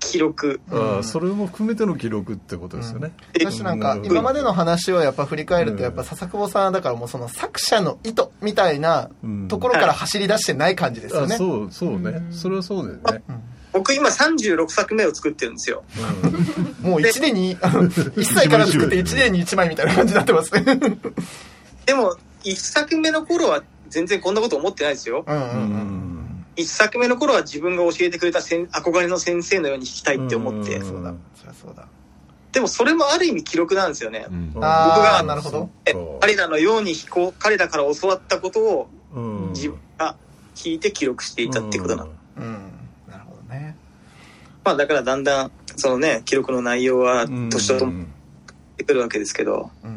[0.00, 0.60] 記録。
[0.70, 11.34] ああそれも含めての記録ってことですよね、私なんか今までの話をやっぱ振り返るとやっぱ笹久保さんはだからもうその作者の意図みたいなうんところから走り出してない感じですよね。
[11.34, 13.24] あそうそうね、それはそうだよね、
[13.74, 15.82] 僕今36作目を作ってるんですよ。
[16.80, 20.62] もう1年に、あの1歳から作って1年に1枚みたいな感じになってますね。
[21.84, 25.24] でも、1作目の頃は全然こんなこと思ってないですよ。
[25.26, 25.60] うんうんううん。
[25.60, 30.86] ん1作目の頃は自分が教えてくれたせん憧れの先生のように弾きたいって思ってうん。
[30.86, 31.14] そうだ。
[31.34, 31.88] そりゃそうだ。
[32.52, 34.26] でもそれもある意味記録なんですよね。
[34.30, 35.68] うんあ僕があ、なるほど。
[35.84, 40.14] え彼らのように飛行、彼らから教わったことをうん自分が
[40.54, 42.12] 聞いて記録していたってことなの。
[42.36, 42.73] うん。
[44.64, 47.50] まあだからだんだん、そのね、記録の内容はうん。
[47.50, 48.06] 年とともにっ
[48.78, 49.94] てくるわけですけど、えー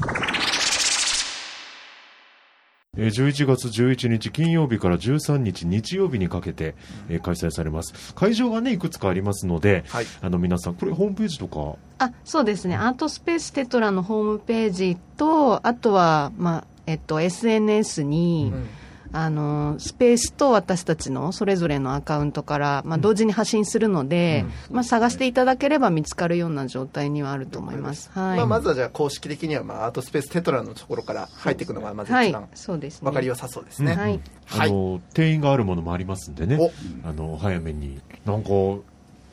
[2.97, 6.75] 11月11日金曜日から13日日曜日にかけて、
[7.09, 8.13] えー開催されます。
[8.15, 10.05] 会場がねいくつかありますので、はい。
[10.21, 11.77] あの皆さんこれホームページとか？
[11.99, 12.75] あそうですね。
[12.75, 18.67] アートスペーステトラのホームページとあとは、まあえっと、SNS に、うん
[19.11, 28.09] あのスペースと私たちのそれぞれのアカウントから、まあ、同時に発信するので、まあ、探していただければ見つかるような状態にはあると思います。
[28.11, 33.07] はい、まあ、まずはじゃあ公式的には、まあ、アートスペーステトラのところから入っていくのがまずはい一番、そうですね。
[33.07, 33.95] わかりやさそうですね。
[33.95, 36.57] はい、はいあの定員があるものもありますんでね。
[36.59, 36.71] お。
[37.07, 37.99] あのお早めに。
[38.25, 38.49] なんか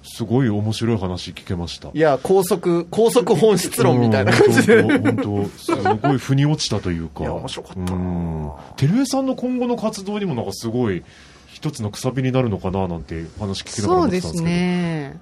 [0.05, 1.89] すごい面白い話聞けました。
[1.93, 4.77] いや、高速、高速本質論みたいな感じで。
[4.77, 7.23] うん本当本当すごい腑に落ちたというか。
[7.23, 7.97] いや面白かったな。
[7.97, 8.51] うん。
[8.77, 11.03] 照江さんの今後の活動にもなんかすごい
[11.49, 14.45] 一つのくさびになるのかななんて話聞きながらそうです思ってたんですけど。
[14.45, 15.21] ね。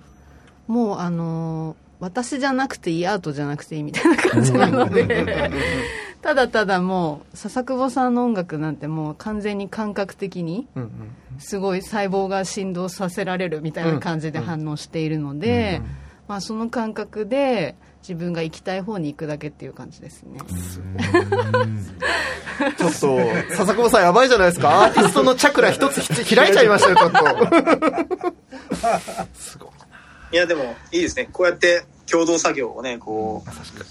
[0.67, 5.51] もうあの私じゃなくていいアートじゃなくていいみたいな感じなので
[6.23, 10.69] ただただもう笹久保さんの音楽なんてもう完全に感覚的に
[11.39, 15.83] すごい細胞が振動させられるみたいな感じで反応しているので、
[16.29, 20.39] まあ、その感覚で自分が行きたい方に行くだけっていう感じですね。
[22.77, 23.19] ちょっと、
[23.55, 24.85] 笹久保さんやばいじゃないですか。
[24.85, 27.19] アーティストのチャクラ一つひ開いちゃいましたよ、ちょっと。
[29.35, 29.71] すごい。
[30.33, 31.29] いやでもいいですね。
[31.33, 33.43] こうやって共同作業をね、こ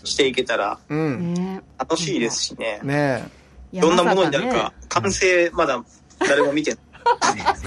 [0.03, 1.33] う、していけたらうん。
[1.33, 2.79] ね楽しいですしね。
[2.83, 3.27] ね
[3.73, 5.83] どんなものになるか、完成まだ
[6.19, 6.81] 誰も見てない。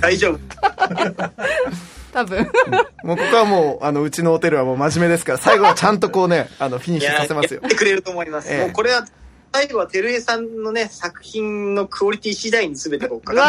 [0.01, 0.39] 大丈夫。
[2.13, 2.45] 多分え。
[3.05, 7.71] もうここはもう、あの、うちのホテルはもう真面目ですから、最後はちゃんとこうね、あの、フィニッシュさせますよやっ。
[7.71, 8.53] てくれると思います。
[8.53, 9.05] ええもうこれは、
[9.55, 13.45] 最後は照江さんのね、作品のクオリティ次第に全てこうかうわ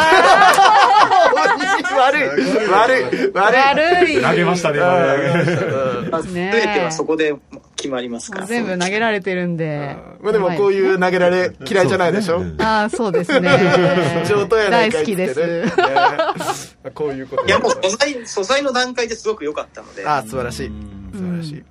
[1.95, 2.27] 悪い。
[2.69, 3.31] 悪い。
[3.31, 3.33] 悪い。
[3.33, 4.21] 悪い。
[4.21, 6.51] 投げましたね今ね。
[6.51, 7.33] 全てはそこで
[7.75, 8.45] 決まりますから。
[8.45, 9.97] 全部投げられてるんで。
[10.21, 13.49] まあでもこういう投げられ嫌いじゃないでしょ、ああ、そうですね。
[14.29, 16.77] 上等やない大好かいっつってねきです。
[16.83, 16.91] ね。
[16.93, 20.71] こういうこといや、もう素材、素材の段階ですごく良かったので、ああ素晴らしい。
[21.15, 21.63] 素晴らしい、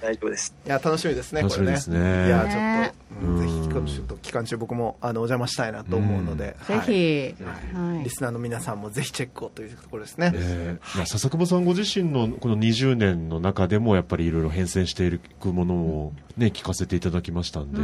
[0.00, 0.54] 大丈夫です。
[0.66, 1.98] や楽しみですね楽しみですね。
[1.98, 2.90] これねいやちょねっ
[3.20, 3.52] と、うんぜひ
[3.96, 6.80] ちょっと期間中僕もあのお邪魔したいなと思うので、ぜはい。
[6.86, 7.34] ひ。
[7.74, 8.04] はい。
[8.04, 17.78] リスナーの皆さんもぜひチェックをというところですね、えー笹久保さんご自身のこの20年の中でもやっぱりいろいろ変遷していくものを、ね、聞かせていただきましたんで、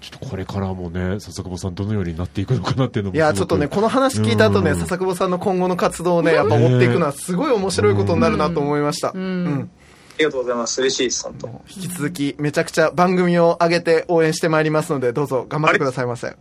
[0.00, 4.80] ちょっとこれからもね笹久保さんどのようになっていくのかなっていうのもいや、ちょっとね、この話聞いた後ね、うん。
[4.80, 9.12] 笹久保さんの今後の活動をね、やっぱ追っていくのはすごい面白いことになるなと思いました。
[9.14, 9.70] うん。
[10.14, 10.80] ありがとうございます。
[10.80, 11.48] 嬉しいです、本当。
[11.68, 16.36] 引き続き、めちゃくちゃ番組を上げて応援してまいりますので、どうぞ頑張ってくださいませ。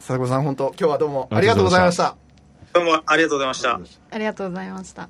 [0.00, 2.16] 笹久保さん、本当今日はどうもありがとうございました。
[2.72, 3.80] どうもありがとうございました。
[4.10, 5.08] ありがとうございました。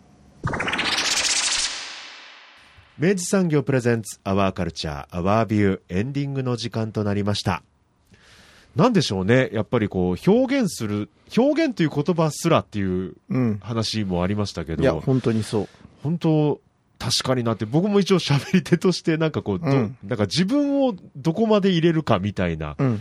[2.98, 7.62] 明治産業プレゼンツアワーカルチャーアワービューエンディングの時間となりました
[8.76, 13.58] なんでしょうねやっぱりこう表現する表現という言葉すらっていううん。
[13.62, 15.68] 話もありましたけいや、ど本当にそう。
[16.02, 16.60] 本当
[17.00, 23.00] 確かになって僕も一応喋り手としてなんかこう、どうんなんか自分をどこまで入れるかみたいな、うん。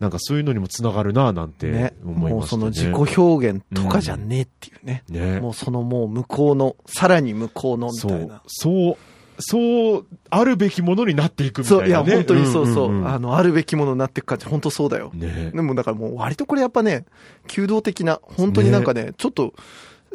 [0.00, 1.94] なんかそういうのにもつながるななんてね。
[2.04, 5.04] 思いましたねもうその自己表現とかじゃねえっていうね。
[5.08, 8.42] ねもうそのもう向こうの、さらに向こうのみたいな。
[8.46, 8.96] そう
[9.38, 12.90] そうあるべきものになっていくみたいな、そう、ね、いや、本当にそうそう。
[12.90, 15.10] んんんあの、あるべきものになっていく感じ、本当そうだよ。
[15.12, 17.04] ねでもだからもう割とこれやっぱね、
[17.46, 19.62] 弓道的な、本当になんかね、ちょっと、せ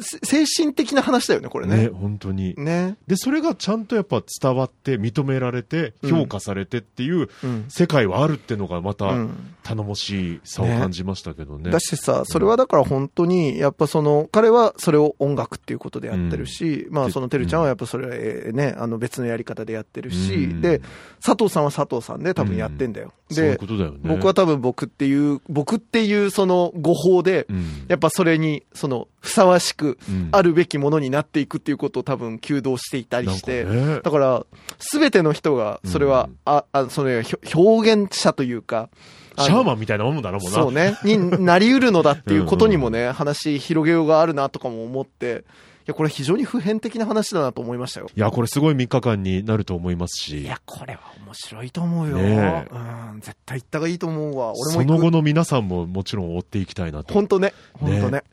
[0.02, 1.78] 精神的な話だよね、これね。
[1.78, 1.88] ね。
[1.88, 2.56] 本当に。
[2.58, 2.98] ね。
[3.08, 6.10] でそれがちゃんとやっぱ伝わって認められてうん。
[6.22, 7.66] 評価されてっていううん。
[7.70, 9.56] 世界はあるってのがまたうん。
[9.64, 11.70] 頼もしいさを感じましたけどね。
[11.70, 20.62] だしさ、それはだから本当に、やっぱその、彼はそれを音楽っていうことでやってるし、まあそのてるちゃんはやっぱそれね、あの別のやり方でやってるし、うん。
[20.62, 20.82] で、
[21.24, 23.14] 佐藤さんは佐藤さんで多分やってんだよ。
[23.30, 24.00] そういうで、ことだよね。
[24.04, 27.86] 僕は多分僕っていう、僕っていうその語法で、うん。
[27.88, 30.30] やっぱそれに、その、ふさわしく、うん。
[30.32, 34.02] あるべきものになっていくっていうことを多分、弓道していたりして、ね。
[34.04, 34.46] だから、
[34.80, 38.90] すべての人が、それは、うんあ、あ、それ、ひょ表現者というか、
[39.38, 40.52] シャーマンみたいなもんだなもんな。
[40.52, 48.10] そうね、になり得るのだっていうことにもね、話広げようがあるなとかも思って、いや、これ非常に普遍的な話だなと思いましたよ。
[48.16, 52.18] いやこれすごい3日間になると思いますしいや、これは面白いと思うよ。
[52.18, 54.54] ねえうん、絶対行った方がいいと思うわ。
[54.54, 54.98] 俺もその。
[54.98, 57.54] 後の皆さんももちろん追っていきたいなと本当ね。
[57.74, 58.24] 本当ね。